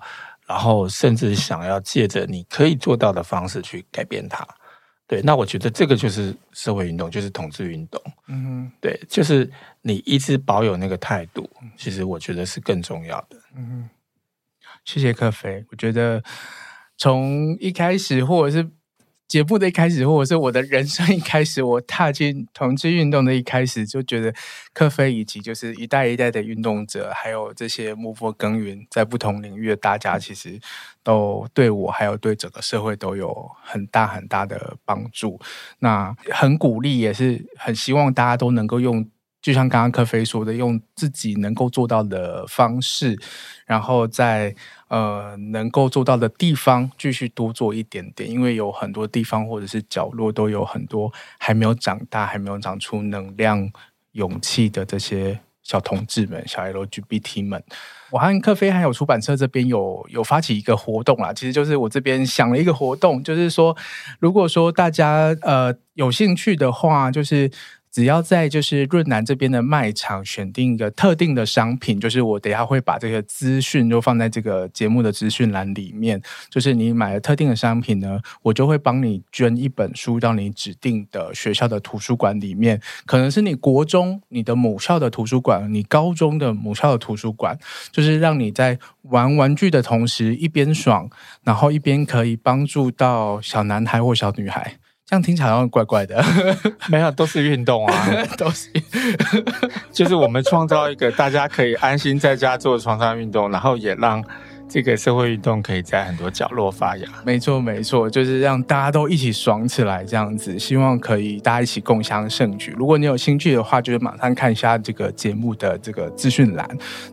[0.46, 4.46] 然后甚至想要借着你可以做到的方式去改变它。
[5.06, 8.02] 对，那我觉得这个就是社会运动，就是统治运动。
[8.28, 9.50] 嗯，对，就是
[9.82, 13.36] 你一直保有那个态度，其实我觉得是更重要的。
[13.54, 13.90] 嗯，
[14.84, 16.22] 谢谢克菲，我觉得
[16.96, 18.70] 从一开始或者是。
[19.28, 24.34] 节目的一开始，或者是我的人生一开始，我踏进同志运动的一开始，就觉得
[24.74, 30.60] 克菲以及就是一代一代的运动者，还有这些幕后耕耘在不同领域的大家，其实
[31.02, 35.40] 都对我还有对整个社会都有很大很大的帮助。
[35.78, 39.08] 那很鼓励，也是很希望大家都能够用。
[39.42, 43.18] 就像刚刚克菲说的，用自己能够做到的方式，
[43.66, 44.54] 然后在
[44.86, 53.68] 呃能够做到的地方继续多做一点点，因为有很多地方或者是角落都有很多还没有长大、还没有长出能量、
[54.12, 57.60] 勇气的这些小同志们、小 LGBT 们。
[58.10, 63.76] 我和克菲还有出版社这边有有发起一个活动啦，其实就是我这边想了一个活动，就是说，
[64.20, 67.50] 如果说大家呃有兴趣的话，就是。
[67.92, 76.20] 只要在就是润南这边的卖场选定一个特定的商品，就是我等下会把这个资讯就放在这个节目的资讯栏里面。
[76.48, 87.58] 就是你买了特定的商品呢，我就会帮你捐一本书到你指定的学校的图书馆里面，可能是你国中你的母校的图书馆，你高中的母校的图书馆，
[87.90, 91.10] 就是让你在玩玩具的同时一边爽，
[91.44, 94.78] 然后一边可以帮助到小男孩或小女孩。
[95.12, 96.24] 这样听起来好像怪怪的，
[96.88, 98.08] 没有，都是运动啊，
[98.38, 98.70] 都是，
[99.92, 104.24] 就是我们创造一个大家可以安心在家做床上运动，然后也让
[104.66, 107.06] 这个社会运动可以在很多角落发芽。
[107.26, 112.74] 没错，没错，就是让大家都一起爽起来，这样子，希望可以大家一起共享盛举。
[112.78, 116.66] 如果你有兴趣的话，就是马上看一下这个节目的这个资讯栏。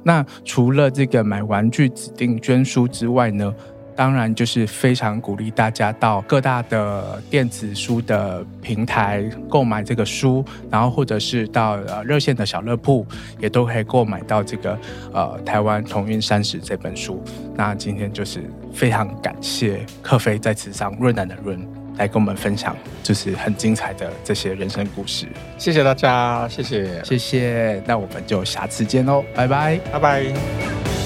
[0.04, 3.54] 那除了这个买玩具指定捐书之外呢？
[4.00, 10.41] 当然，就是非常鼓励大家到各大的电子书的平台购买这个书，
[10.72, 13.06] 然后或者是到呃热线的小乐铺，
[13.39, 14.80] 也都可以购买到这个
[15.12, 17.22] 呃台湾同运三十这本书。
[17.58, 21.60] 那今天就是非常感谢克飞在此上润男的润
[21.97, 22.74] 来跟我们分享，
[23.04, 25.28] 就是很精彩的这些人生故事。
[25.58, 27.84] 谢谢大家，谢谢，谢谢。
[27.86, 30.99] 那我们就下次见喽，拜拜，拜拜。